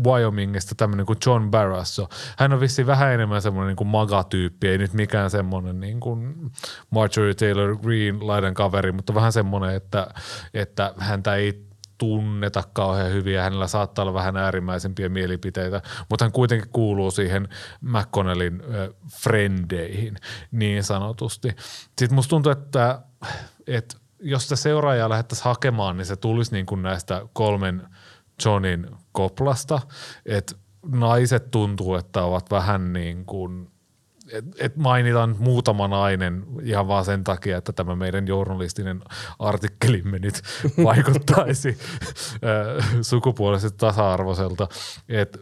Wyomingista 0.06 0.76
tämmöinen 0.76 1.06
kuin 1.06 1.20
John 1.26 1.52
Barrasso. 1.52 2.10
Hän 2.38 2.54
on 2.54 2.60
vissiin 2.60 2.88
vähän 2.88 3.14
enemmän 3.14 3.42
semmoinen 3.42 3.68
niin 3.68 3.76
kuin 3.76 3.88
maga-tyyppi, 3.88 4.68
ei 4.68 4.78
nyt 4.78 4.94
mikään 4.94 5.30
semmoinen 5.30 5.80
niin 5.80 6.00
kuin 6.00 6.52
Marjorie 6.90 7.34
Taylor 7.34 7.78
Greene 7.78 8.20
laidan 8.22 8.54
kaveri, 8.54 8.92
mutta 8.92 9.16
vähän 9.16 9.34
semmoinen, 9.34 9.76
että, 9.76 10.08
että 10.54 10.94
häntä 10.98 11.36
ei 11.36 11.66
tunneta 11.98 12.64
kauhean 12.74 13.12
hyvin 13.12 13.34
ja 13.34 13.44
hänellä 13.44 13.68
saattaa 13.68 14.04
olla 14.04 14.14
vähän 14.14 14.38
äärimmäisempiä 14.38 15.10
mielipiteitä, 15.10 15.82
mutta 16.10 16.26
hän 16.26 16.32
kuitenkin 16.32 16.70
kuuluu 16.70 17.12
siihen 17.12 17.48
McConnellin 17.82 18.62
ö, 18.74 18.94
frendeihin 19.22 20.16
niin 20.52 20.84
sanotusti. 20.84 21.50
Sitten 21.98 22.14
musta 22.16 22.30
tuntuu, 22.30 22.52
että, 22.52 23.02
että 23.68 23.98
jos 24.20 24.44
sitä 24.44 24.56
seuraajaa 24.56 25.10
lähdettäisiin 25.10 25.46
hakemaan, 25.46 25.98
niin 25.98 26.06
se 26.06 26.16
tulisi 26.16 26.52
niin 26.52 26.66
kuin 26.66 26.82
näistä 26.82 27.22
kolmen 27.34 27.88
Johnin 28.46 28.88
koplasta, 29.12 29.82
että 30.26 30.56
naiset 30.86 31.52
tuntuu, 31.52 31.96
että 31.96 32.24
ovat 32.24 32.52
vähän 32.52 32.94
niin 32.94 33.26
kuin 33.26 33.72
et, 34.32 34.46
et 34.60 34.76
mainitaan 34.76 35.30
nyt 35.30 35.40
muutama 35.40 35.88
nainen 35.88 36.46
ihan 36.62 36.88
vaan 36.88 37.06
sen 37.06 37.24
takia, 37.24 37.58
että 37.58 37.74
tämä 37.74 37.96
meidän 37.96 38.28
journalistinen 38.28 39.02
artikkelimme 39.40 40.20
nyt 40.20 40.42
vaikuttaisi 40.84 41.78
sukupuolisesti 43.02 43.78
tasa-arvoiselta. 43.78 44.68
Et 45.10 45.38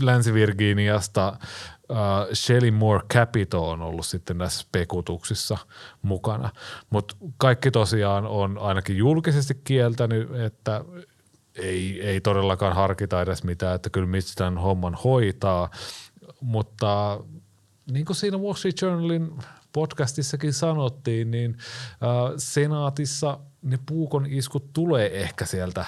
Länsi-Virginiasta 0.00 1.28
äh, 1.28 1.96
Shelly 2.32 2.70
Moore 2.70 3.04
Capito 3.14 3.70
on 3.70 3.82
ollut 3.82 4.06
sitten 4.06 4.38
näissä 4.38 4.60
spekutuksissa 4.60 5.58
mukana. 6.02 6.50
Mutta 6.90 7.16
kaikki 7.36 7.70
tosiaan 7.70 8.26
on 8.26 8.58
ainakin 8.58 8.96
julkisesti 8.96 9.60
kieltänyt, 9.64 10.34
että 10.34 10.84
ei, 11.54 12.02
ei 12.02 12.20
todellakaan 12.20 12.74
harkita 12.74 13.22
edes 13.22 13.44
mitään, 13.44 13.74
että 13.74 13.90
kyllä 13.90 14.06
Mitch 14.06 14.34
tämän 14.34 14.58
homman 14.58 14.94
hoitaa, 15.04 15.70
mutta 16.40 17.20
niin 17.90 18.04
kuin 18.04 18.16
siinä 18.16 18.38
Wall 18.38 18.54
Street 18.54 18.82
Journalin 18.82 19.30
podcastissakin 19.72 20.52
sanottiin, 20.52 21.30
niin 21.30 21.56
äh, 21.90 22.32
senaatissa 22.36 23.40
ne 23.62 23.78
puukon 23.86 24.26
iskut 24.26 24.72
tulee 24.72 25.20
ehkä 25.20 25.46
sieltä 25.46 25.84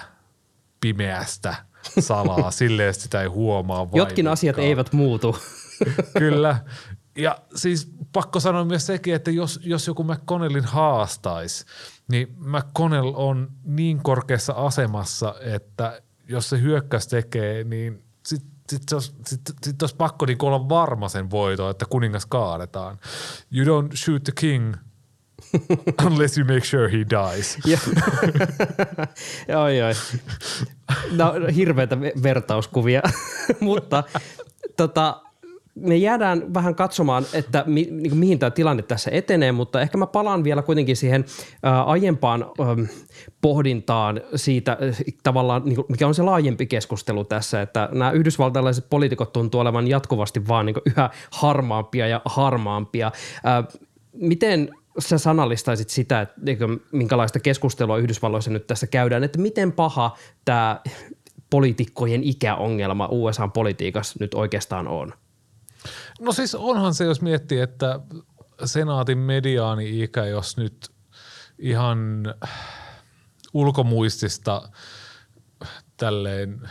pimeästä 0.81 1.55
salaa, 2.01 2.51
silleen 2.61 2.95
sitä 2.95 3.23
ei 3.23 3.29
huomaa 3.29 3.89
Jotkin 3.95 4.29
asiat 4.29 4.57
vaikuttaa. 4.57 4.69
eivät 4.69 4.93
muutu. 4.93 5.37
Kyllä. 6.19 6.65
Ja 7.17 7.39
siis 7.55 7.93
pakko 8.13 8.41
sanoa 8.41 8.65
myös 8.65 8.87
sekin, 8.87 9.15
että 9.15 9.31
jos, 9.31 9.61
jos 9.63 9.87
joku 9.87 10.05
McConnellin 10.05 10.65
haastaisi, 10.65 11.65
niin 12.09 12.37
McConnell 12.39 13.13
on 13.15 13.53
niin 13.65 14.03
korkeassa 14.03 14.53
asemassa, 14.53 15.35
että 15.41 16.03
jos 16.29 16.49
se 16.49 16.61
hyökkäys 16.61 17.07
tekee, 17.07 17.65
niin 17.65 18.05
sitten 18.27 18.56
sit, 18.69 18.81
sit, 18.83 18.93
olisi- 18.93 19.13
sit, 19.27 19.41
sit 19.65 19.83
olisi 19.83 19.97
pakko 19.97 20.27
niin 20.27 20.39
olla 20.43 20.69
varma 20.69 21.09
sen 21.09 21.31
voito, 21.31 21.71
että 21.71 21.87
kuningas 21.91 22.27
kaadetaan. 22.27 22.99
You 23.51 23.65
don't 23.83 23.97
shoot 23.97 24.25
the 24.25 24.33
king 24.41 24.75
unless 26.07 26.39
you 26.39 26.47
make 26.47 26.65
sure 26.67 26.89
he 26.93 26.99
dies. 26.99 27.59
Oi, 29.65 29.83
oi. 29.83 29.93
No, 31.11 31.33
hirveitä 31.55 31.97
ve- 32.01 32.23
vertauskuvia, 32.23 33.03
mutta 33.61 34.05
tota, 34.77 35.23
me 35.77 35.97
jäädään 35.97 36.55
vähän 36.55 36.75
katsomaan, 36.75 37.27
että 37.33 37.65
mi, 37.67 37.89
niin 37.91 38.17
mihin 38.17 38.39
tämä 38.39 38.51
tilanne 38.51 38.83
tässä 38.83 39.11
etenee, 39.11 39.53
mutta 39.53 39.81
ehkä 39.81 39.99
mä 39.99 40.07
palaan 40.07 40.45
vielä 40.45 40.63
kuitenkin 40.63 40.97
siihen 40.97 41.25
ää, 41.63 41.83
aiempaan 41.83 42.47
äm, 42.61 42.87
pohdintaan 43.41 44.21
siitä 44.35 44.73
äh, 44.73 44.97
tavallaan, 45.23 45.63
niin 45.65 45.77
kuin, 45.77 45.87
mikä 45.89 46.07
on 46.07 46.15
se 46.15 46.23
laajempi 46.23 46.67
keskustelu 46.67 47.25
tässä, 47.25 47.63
että 47.63 47.89
nämä 47.93 48.11
yhdysvaltalaiset 48.11 48.91
poliitikot 48.91 49.33
tuntuu 49.33 49.61
olevan 49.61 49.89
jatkuvasti 49.89 50.49
vaan 50.49 50.67
niin 50.67 50.75
kuin 50.75 50.83
yhä 50.87 51.11
harmaampia 51.31 52.07
ja 52.07 52.21
harmaampia. 52.25 53.13
Ää, 53.45 53.65
miten 54.13 54.71
sä 54.99 55.19
sanallistaisit 55.19 55.91
sitä, 55.91 56.21
että 56.21 56.35
niin 56.45 56.59
minkälaista 56.93 57.41
keskustelua 57.41 57.99
Yhdysvalloissa 57.99 58.51
nyt 58.51 58.67
tässä 58.67 58.87
käydään, 58.87 59.25
että 59.25 59.39
miten 59.39 59.73
paha 59.73 60.17
tämä 60.45 60.81
poliitikkojen 61.51 62.25
ikäongelma 62.25 63.09
USA-politiikassa 63.11 64.17
nyt 64.21 64.35
oikeastaan 64.35 64.89
on? 64.89 65.13
No 66.21 66.33
siis 66.33 66.55
onhan 66.55 66.95
se, 66.95 67.05
jos 67.05 67.23
miettii, 67.23 67.61
että 67.61 68.01
senaatin 68.65 69.19
mediaani-ikä, 69.19 70.27
jos 70.27 70.57
nyt 70.57 70.91
ihan 71.59 72.25
ulkomuistista 73.55 74.69
tälleen 75.97 76.69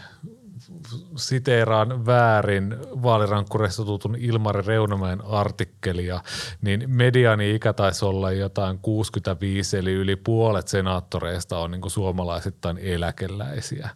siteeraan 1.16 2.06
väärin 2.06 2.76
vaalirankkureista 3.04 3.86
tutun 3.86 4.16
Ilmari 4.16 4.62
Reunamäen 4.66 5.26
artikkelia, 5.26 6.22
niin 6.62 6.84
mediaani-ikä 6.88 7.74
taisi 7.74 8.06
olla 8.06 8.32
jotain 8.32 8.80
65, 8.80 9.78
eli 9.78 9.92
yli 9.92 10.16
puolet 10.16 10.68
senaattoreista 10.68 11.60
on 11.60 11.72
niin 11.72 11.90
suomalaisittain 11.90 12.78
eläkeläisiä. 12.78 13.90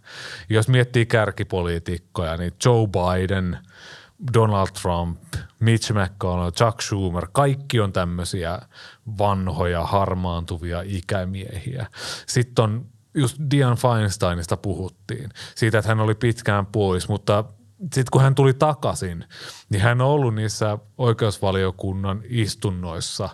Jos 0.50 0.68
miettii 0.68 1.06
kärkipoliitikkoja, 1.06 2.38
niin 2.38 2.54
Joe 2.66 2.88
Biden– 2.88 3.58
Donald 4.34 4.68
Trump, 4.82 5.20
Mitch 5.60 5.94
McConnell, 5.94 6.52
Chuck 6.52 6.82
Schumer, 6.82 7.28
kaikki 7.32 7.80
on 7.80 7.94
tämmöisiä 7.94 8.60
vanhoja, 9.18 9.84
harmaantuvia 9.84 10.84
ikämiehiä. 10.86 11.88
Sitten 12.28 12.64
on 12.64 12.86
just 13.14 13.38
Dian 13.52 13.78
Feinsteinista 13.78 14.58
puhuttiin, 14.58 15.30
siitä, 15.56 15.78
että 15.78 15.90
hän 15.90 16.00
oli 16.00 16.16
pitkään 16.16 16.66
pois, 16.66 17.10
mutta 17.10 17.44
sitten 17.80 18.12
kun 18.12 18.22
hän 18.22 18.36
tuli 18.36 18.54
takaisin, 18.54 19.26
niin 19.70 19.82
hän 19.82 20.02
on 20.02 20.08
ollut 20.08 20.36
niissä 20.36 20.78
oikeusvaliokunnan 20.98 22.22
istunnoissa 22.30 23.30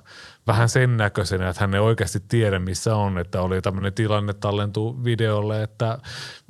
vähän 0.47 0.69
sen 0.69 0.97
näköisenä, 0.97 1.49
että 1.49 1.61
hän 1.61 1.73
ei 1.73 1.79
oikeasti 1.79 2.19
tiedä, 2.27 2.59
missä 2.59 2.95
on, 2.95 3.17
että 3.17 3.41
oli 3.41 3.61
tämmöinen 3.61 3.93
tilanne 3.93 4.33
tallentuu 4.33 5.03
videolle, 5.03 5.63
että 5.63 5.99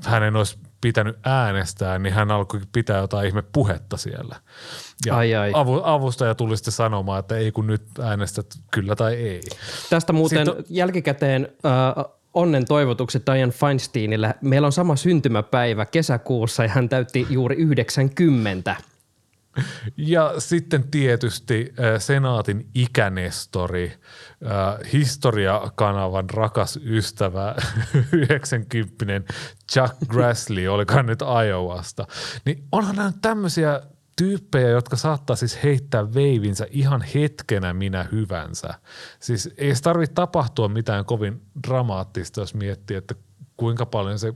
hänen 0.05 0.35
olisi 0.35 0.59
pitänyt 0.85 1.17
äänestää, 1.23 1.99
niin 1.99 2.13
hän 2.13 2.31
alkoi 2.31 2.61
pitää 2.71 2.97
jotain 2.97 3.27
ihme 3.27 3.43
puhetta 3.53 3.97
siellä. 3.97 4.35
Ja 5.05 5.15
Ai 5.15 5.35
ai. 5.35 5.51
Avu, 5.53 5.81
avustaja 5.83 6.35
tuli 6.35 6.57
sitten 6.57 6.71
sanomaan, 6.71 7.19
että 7.19 7.37
ei 7.37 7.51
kun 7.51 7.67
nyt 7.67 7.83
äänestät 7.99 8.45
kyllä 8.71 8.95
tai 8.95 9.13
ei. 9.13 9.41
Tästä 9.89 10.13
muuten 10.13 10.45
Sitten 10.45 10.65
jälkikäteen 10.69 11.47
äh, 11.65 12.05
onnen 12.33 12.65
toivotukset 12.65 13.23
Diane 13.33 13.51
Feinsteinille. 13.51 14.35
Meillä 14.41 14.65
on 14.65 14.71
sama 14.71 14.95
syntymäpäivä 14.95 15.85
kesäkuussa 15.85 16.63
ja 16.63 16.69
hän 16.69 16.89
täytti 16.89 17.27
juuri 17.29 17.55
90. 17.55 18.75
Ja 19.97 20.33
sitten 20.39 20.91
tietysti 20.91 21.73
äh, 21.79 22.01
senaatin 22.01 22.69
ikänestori, 22.75 23.93
äh, 24.45 24.91
historiakanavan 24.93 26.29
rakas 26.29 26.79
ystävä, 26.85 27.55
90 28.31 29.33
Chuck 29.71 29.95
Grassley, 30.07 30.67
olikohan 30.67 31.05
nyt 31.05 31.19
Iowasta. 31.47 32.07
Niin 32.45 32.63
onhan 32.71 32.95
nämä 32.95 33.11
tämmöisiä 33.21 33.81
tyyppejä, 34.15 34.69
jotka 34.69 34.95
saattaa 34.95 35.35
siis 35.35 35.63
heittää 35.63 36.13
veivinsä 36.13 36.67
ihan 36.69 37.01
hetkenä 37.15 37.73
minä 37.73 38.05
hyvänsä. 38.11 38.73
Siis 39.19 39.49
ei 39.57 39.75
se 39.75 39.81
tarvitse 39.81 40.13
tapahtua 40.13 40.67
mitään 40.67 41.05
kovin 41.05 41.41
dramaattista, 41.67 42.41
jos 42.41 42.53
miettii, 42.53 42.97
että 42.97 43.15
kuinka 43.57 43.85
paljon 43.85 44.19
se 44.19 44.33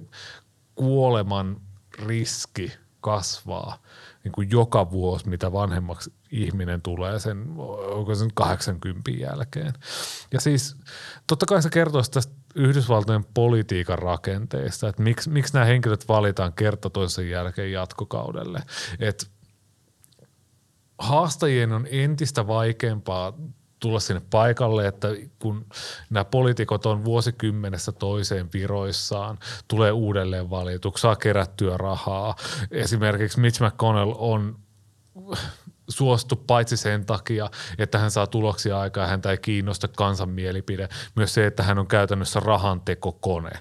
kuoleman 0.76 1.62
riski 2.06 2.72
kasvaa 3.02 3.82
niin 4.24 4.32
kuin 4.32 4.52
joka 4.52 4.92
vuosi, 4.92 5.30
mitä 5.30 5.52
vanhemmaksi 5.52 6.14
ihminen 6.32 6.82
tulee 6.82 7.20
sen, 7.20 7.46
onko 7.94 8.16
sen 8.16 8.30
80 8.34 9.12
jälkeen. 9.12 9.74
Ja 10.34 10.42
siis 10.42 10.78
totta 11.28 11.46
kai 11.46 11.62
se 11.62 11.70
kertoo 11.70 12.02
tästä 12.12 12.34
Yhdysvaltojen 12.56 13.26
politiikan 13.34 14.00
rakenteista, 14.00 14.90
että 14.90 15.04
miksi, 15.04 15.30
miksi 15.30 15.54
nämä 15.54 15.66
henkilöt 15.66 16.08
valitaan 16.08 16.54
kerta 16.54 16.90
toisen 16.90 17.30
jälkeen 17.30 17.72
jatkokaudelle. 17.72 18.62
Että 19.00 19.26
haastajien 21.00 21.72
on 21.72 21.88
entistä 21.92 22.48
vaikeampaa 22.48 23.34
tulla 23.80 24.00
sinne 24.00 24.22
paikalle, 24.30 24.88
että 24.88 25.08
kun 25.40 25.66
nämä 26.10 26.26
poliitikot 26.26 26.86
on 26.86 27.06
vuosikymmenessä 27.06 27.92
toiseen 27.92 28.50
viroissaan, 28.54 29.40
tulee 29.68 29.92
uudelleen 29.92 30.50
valituksi, 30.50 31.02
saa 31.02 31.16
kerättyä 31.16 31.78
rahaa. 31.78 32.36
Esimerkiksi 32.72 33.40
Mitch 33.40 33.62
McConnell 33.62 34.14
on 34.18 34.60
suostu 35.90 36.36
paitsi 36.36 36.78
sen 36.78 37.06
takia, 37.06 37.50
että 37.78 38.00
hän 38.00 38.12
saa 38.12 38.28
tuloksia 38.28 38.80
aikaa, 38.80 39.08
häntä 39.08 39.32
ei 39.32 39.38
kiinnosta 39.38 39.88
kansan 39.88 40.30
mielipide, 40.30 40.90
myös 41.16 41.34
se, 41.34 41.46
että 41.46 41.64
hän 41.64 41.80
on 41.80 41.88
käytännössä 41.88 42.40
rahantekokone 42.40 43.52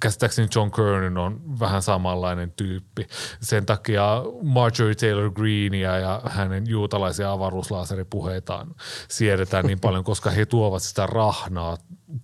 käsittääkseni 0.00 0.48
John 0.54 0.70
Kernan 0.70 1.18
on 1.18 1.60
vähän 1.60 1.82
samanlainen 1.82 2.52
tyyppi. 2.52 3.06
Sen 3.40 3.66
takia 3.66 4.22
Marjorie 4.42 4.94
Taylor 4.94 5.30
Greenia 5.32 5.98
ja 5.98 6.22
hänen 6.24 6.66
juutalaisia 6.68 7.32
avaruuslaaseripuheitaan 7.32 8.74
siedetään 9.08 9.66
niin 9.66 9.80
paljon, 9.80 10.04
koska 10.04 10.30
he 10.30 10.46
tuovat 10.46 10.82
sitä 10.82 11.06
rahnaa 11.06 11.76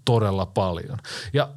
todella 0.05 0.47
paljon. 0.47 0.99
Ja 1.33 1.49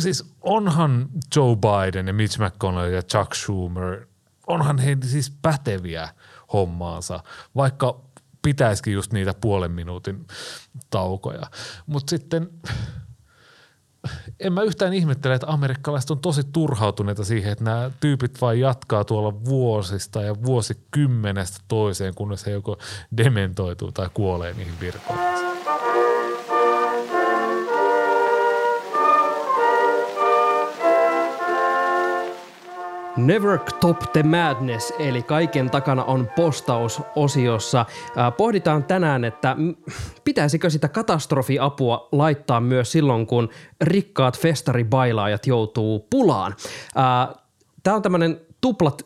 siis 0.00 0.34
onhan 0.40 1.08
Joe 1.36 1.56
Biden 1.56 2.06
ja 2.06 2.12
Mitch 2.12 2.40
McConnell 2.40 2.92
ja 2.92 3.02
Chuck 3.02 3.34
Schumer, 3.34 4.06
onhan 4.46 4.78
he 4.78 4.96
siis 5.02 5.30
päteviä 5.42 6.08
hommaansa, 6.52 7.20
vaikka 7.56 8.00
pitäisikin 8.42 8.92
just 8.92 9.12
niitä 9.12 9.34
puolen 9.40 9.72
minuutin 9.72 10.26
taukoja. 10.90 11.46
Mutta 11.86 12.10
sitten– 12.10 12.48
en 14.40 14.52
mä 14.52 14.62
yhtään 14.62 14.92
ihmettele, 14.92 15.34
että 15.34 15.46
amerikkalaiset 15.46 16.10
on 16.10 16.18
tosi 16.18 16.42
turhautuneita 16.52 17.24
siihen, 17.24 17.52
että 17.52 17.64
nämä 17.64 17.90
tyypit 18.00 18.40
vain 18.40 18.60
jatkaa 18.60 19.04
tuolla 19.04 19.44
vuosista 19.44 20.22
ja 20.22 20.42
vuosikymmenestä 20.42 21.58
toiseen, 21.68 22.14
kunnes 22.14 22.46
he 22.46 22.50
joko 22.50 22.78
dementoituu 23.16 23.92
tai 23.92 24.10
kuolee 24.14 24.52
niihin 24.52 24.80
virkoihin. 24.80 26.07
Never 33.18 33.58
Top 33.80 33.98
the 34.12 34.22
Madness, 34.22 34.92
eli 34.98 35.22
kaiken 35.22 35.70
takana 35.70 36.04
on 36.04 36.30
postaus-osiossa. 36.36 37.86
Pohditaan 38.36 38.84
tänään, 38.84 39.24
että 39.24 39.56
pitäisikö 40.24 40.70
sitä 40.70 40.88
katastrofiapua 40.88 42.08
laittaa 42.12 42.60
myös 42.60 42.92
silloin, 42.92 43.26
kun 43.26 43.48
rikkaat 43.80 44.38
festaribailaajat 44.38 45.46
joutuu 45.46 46.06
pulaan. 46.10 46.54
Tämä 47.82 47.96
on 47.96 48.02
tämmöinen 48.02 48.40
tuplat 48.60 49.02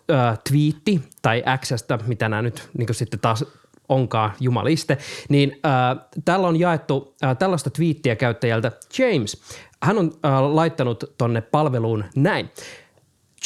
twiitti 0.48 1.00
tai 1.22 1.42
Xstä, 1.60 1.98
mitä 2.06 2.28
nämä 2.28 2.42
nyt 2.42 2.68
niin 2.78 2.94
sitten 2.94 3.20
taas 3.20 3.44
onkaan 3.88 4.32
jumaliste, 4.40 4.98
niin 5.28 5.60
äh, 5.66 6.06
täällä 6.24 6.48
on 6.48 6.60
jaettu 6.60 7.14
äh, 7.24 7.36
tällaista 7.36 7.70
twiittiä 7.70 8.16
käyttäjältä 8.16 8.72
James. 8.98 9.42
Hän 9.82 9.98
on 9.98 10.12
äh, 10.24 10.42
laittanut 10.42 11.04
tonne 11.18 11.40
palveluun 11.40 12.04
näin. 12.16 12.50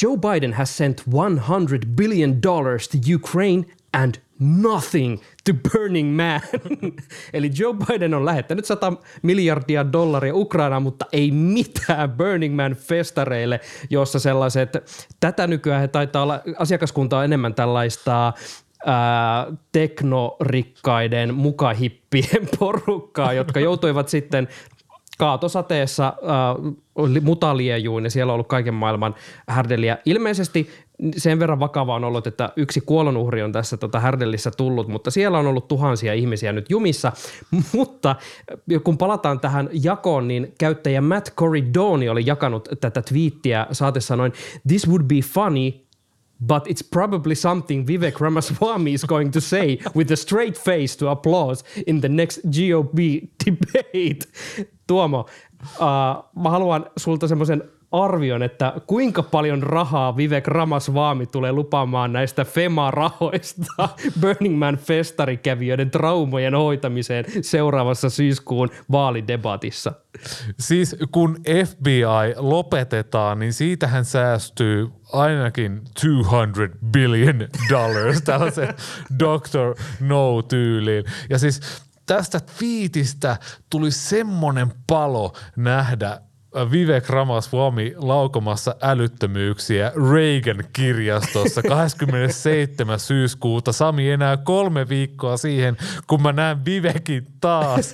Joe 0.01 0.17
Biden 0.17 0.53
has 0.53 0.77
sent 0.77 1.03
100 1.05 1.85
billion 1.95 2.41
dollars 2.43 2.87
to 2.87 2.97
Ukraine 3.15 3.65
and 3.93 4.15
nothing 4.39 5.19
to 5.45 5.53
Burning 5.53 6.15
Man. 6.15 6.41
Eli 7.33 7.51
Joe 7.59 7.73
Biden 7.73 8.13
on 8.13 8.25
lähettänyt 8.25 8.65
100 8.65 8.93
miljardia 9.21 9.91
dollaria 9.91 10.35
Ukrainaan, 10.35 10.83
mutta 10.83 11.05
ei 11.11 11.31
mitään 11.31 12.11
Burning 12.11 12.55
Man 12.55 12.75
festareille, 12.75 13.59
jossa 13.89 14.19
sellaiset, 14.19 14.73
tätä 15.19 15.47
nykyään 15.47 15.81
he 15.81 15.87
taitaa 15.87 16.23
olla, 16.23 16.41
asiakaskunta 16.57 17.17
on 17.17 17.25
enemmän 17.25 17.53
tällaista 17.53 18.33
ää, 18.85 19.47
teknorikkaiden 19.71 21.33
mukahippien 21.33 22.49
porukkaa, 22.59 23.33
jotka 23.33 23.59
joutuivat 23.59 24.09
sitten 24.09 24.47
kaatosateessa 25.17 26.07
äh, 26.07 27.21
mutaliejuin 27.21 28.03
ja 28.03 28.09
siellä 28.09 28.31
on 28.31 28.33
ollut 28.33 28.47
kaiken 28.47 28.73
maailman 28.73 29.15
härdeliä. 29.47 29.97
Ilmeisesti 30.05 30.69
sen 31.17 31.39
verran 31.39 31.59
vakava 31.59 31.95
on 31.95 32.03
ollut, 32.03 32.27
että 32.27 32.49
yksi 32.55 32.81
kuolonuhri 32.81 33.43
on 33.43 33.51
tässä 33.51 33.77
tota 33.77 33.99
härdellissä 33.99 34.51
tullut, 34.57 34.87
mutta 34.87 35.11
siellä 35.11 35.37
on 35.37 35.47
ollut 35.47 35.67
tuhansia 35.67 36.13
ihmisiä 36.13 36.51
nyt 36.53 36.69
jumissa. 36.69 37.11
Mutta 37.73 38.15
kun 38.83 38.97
palataan 38.97 39.39
tähän 39.39 39.69
jakoon, 39.71 40.27
niin 40.27 40.53
käyttäjä 40.59 41.01
Matt 41.01 41.35
Corridoni 41.35 42.09
oli 42.09 42.23
jakanut 42.25 42.69
tätä 42.81 43.01
twiittiä 43.01 43.67
saatessa 43.71 44.15
noin 44.15 44.33
This 44.67 44.87
would 44.87 45.03
be 45.03 45.15
funny 45.15 45.86
but 46.39 46.67
it's 46.67 46.83
probably 46.83 47.35
something 47.35 47.85
Vivek 47.85 48.19
Ramaswamy 48.19 48.93
is 48.93 49.05
going 49.05 49.31
to 49.31 49.41
say 49.41 49.79
with 49.93 50.11
a 50.11 50.15
straight 50.15 50.57
face 50.57 50.95
to 50.97 51.07
applause 51.09 51.63
in 51.87 52.01
the 52.01 52.09
next 52.09 52.41
GOP 52.51 53.27
debate. 53.45 54.27
Tuomo, 54.87 55.25
uh, 55.79 56.23
mä 56.35 56.49
haluan 56.49 56.85
sulta 56.97 57.27
semmoisen 57.27 57.63
arvion, 57.91 58.43
että 58.43 58.73
kuinka 58.87 59.23
paljon 59.23 59.63
rahaa 59.63 60.17
Vivek 60.17 60.47
Ramaswamy 60.47 61.25
tulee 61.25 61.51
lupaamaan 61.51 62.13
näistä 62.13 62.45
FEMA-rahoista 62.45 63.89
Burning 64.21 64.57
Man 64.57 64.77
festarikävijöiden 64.77 65.91
traumojen 65.91 66.55
hoitamiseen 66.55 67.25
seuraavassa 67.41 68.09
syyskuun 68.09 68.69
vaalidebatissa? 68.91 69.93
Siis 70.59 70.95
kun 71.11 71.37
FBI 71.65 72.35
lopetetaan, 72.35 73.39
niin 73.39 73.53
siitähän 73.53 74.05
säästyy 74.05 74.89
ainakin 75.13 75.81
200 76.23 76.67
billion 76.91 77.47
dollars 77.69 78.21
tällaisen 78.21 78.67
Dr. 79.19 79.81
No-tyyliin. 79.99 81.03
Ja 81.29 81.39
siis 81.39 81.61
tästä 82.05 82.39
fiitistä 82.47 83.37
tuli 83.69 83.91
semmoinen 83.91 84.67
palo 84.87 85.33
nähdä 85.55 86.21
Vivek 86.71 87.09
Ramaswamy 87.09 87.93
laukomassa 87.97 88.75
älyttömyyksiä 88.81 89.91
Reagan-kirjastossa 90.11 91.61
27. 91.69 92.99
syyskuuta. 92.99 93.71
Sami 93.71 94.09
enää 94.11 94.37
kolme 94.37 94.89
viikkoa 94.89 95.37
siihen, 95.37 95.77
kun 96.07 96.21
mä 96.21 96.31
näen 96.31 96.65
Vivekin 96.65 97.27
taas. 97.41 97.93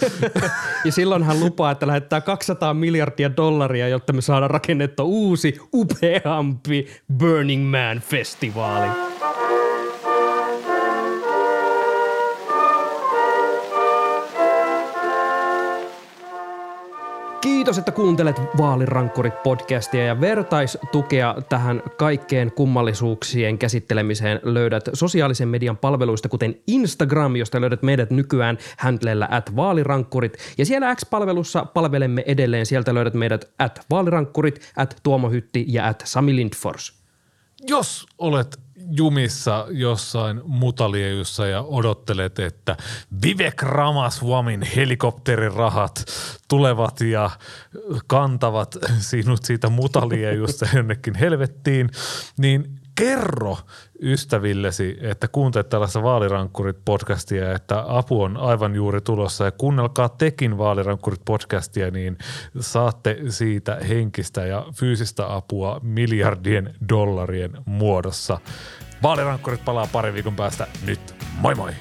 ja 0.85 0.91
silloin 0.91 1.23
hän 1.23 1.39
lupaa, 1.39 1.71
että 1.71 1.87
lähettää 1.87 2.21
200 2.21 2.73
miljardia 2.73 3.35
dollaria, 3.37 3.87
jotta 3.87 4.13
me 4.13 4.21
saadaan 4.21 4.51
rakennettua 4.51 5.05
uusi, 5.05 5.59
upeampi 5.73 6.87
Burning 7.17 7.71
Man-festivaali. 7.71 8.87
Kiitos, 17.43 17.77
että 17.77 17.91
kuuntelet 17.91 18.41
Vaalirankkurit-podcastia 18.57 20.05
ja 20.05 20.21
vertaistukea 20.21 21.35
tähän 21.49 21.83
kaikkeen 21.97 22.51
kummallisuuksien 22.51 23.57
käsittelemiseen 23.57 24.39
löydät 24.43 24.89
sosiaalisen 24.93 25.47
median 25.47 25.77
palveluista, 25.77 26.29
kuten 26.29 26.55
Instagram, 26.67 27.35
josta 27.35 27.61
löydät 27.61 27.83
meidät 27.83 28.11
nykyään 28.11 28.57
handlella 28.77 29.27
at 29.31 29.55
vaalirankkurit. 29.55 30.37
Ja 30.57 30.65
siellä 30.65 30.95
X-palvelussa 30.95 31.65
palvelemme 31.65 32.23
edelleen, 32.27 32.65
sieltä 32.65 32.93
löydät 32.93 33.13
meidät 33.13 33.51
at 33.59 33.85
vaalirankkurit, 33.89 34.71
at 34.77 34.95
Tuomo 35.03 35.29
Hytti 35.29 35.65
ja 35.67 35.87
at 35.87 36.01
Sami 36.05 36.35
Lindfors. 36.35 37.02
Jos 37.67 38.05
olet 38.17 38.59
jumissa 38.91 39.67
jossain 39.69 40.41
mutaliejussa 40.45 41.47
ja 41.47 41.61
odottelet, 41.61 42.39
että 42.39 42.77
Vivek 43.23 43.61
Ramaswamin 43.61 44.61
helikopterirahat 44.61 46.05
tulevat 46.47 47.01
ja 47.01 47.29
kantavat 48.07 48.77
sinut 48.99 49.45
siitä 49.45 49.69
mutaliejusta 49.69 50.65
jonnekin 50.75 51.15
helvettiin, 51.15 51.89
niin 52.37 52.82
kerro 52.95 53.57
ystävillesi, 54.01 54.97
että 55.01 55.27
kuuntelet 55.27 55.69
tällaista 55.69 55.99
Vaalirankkurit-podcastia, 55.99 57.55
että 57.55 57.83
apu 57.87 58.21
on 58.21 58.37
aivan 58.37 58.75
juuri 58.75 59.01
tulossa 59.01 59.45
ja 59.45 59.51
kuunnelkaa 59.51 60.09
tekin 60.09 60.57
Vaalirankkurit-podcastia, 60.57 61.91
niin 61.91 62.17
saatte 62.59 63.17
siitä 63.29 63.77
henkistä 63.89 64.45
ja 64.45 64.65
fyysistä 64.75 65.35
apua 65.35 65.79
miljardien 65.83 66.75
dollarien 66.89 67.57
muodossa. 67.65 68.39
Vaalirankkurit 69.03 69.65
palaa 69.65 69.87
pari 69.91 70.13
viikon 70.13 70.35
päästä 70.35 70.67
nyt. 70.85 71.15
Moi 71.39 71.55
moi! 71.55 71.71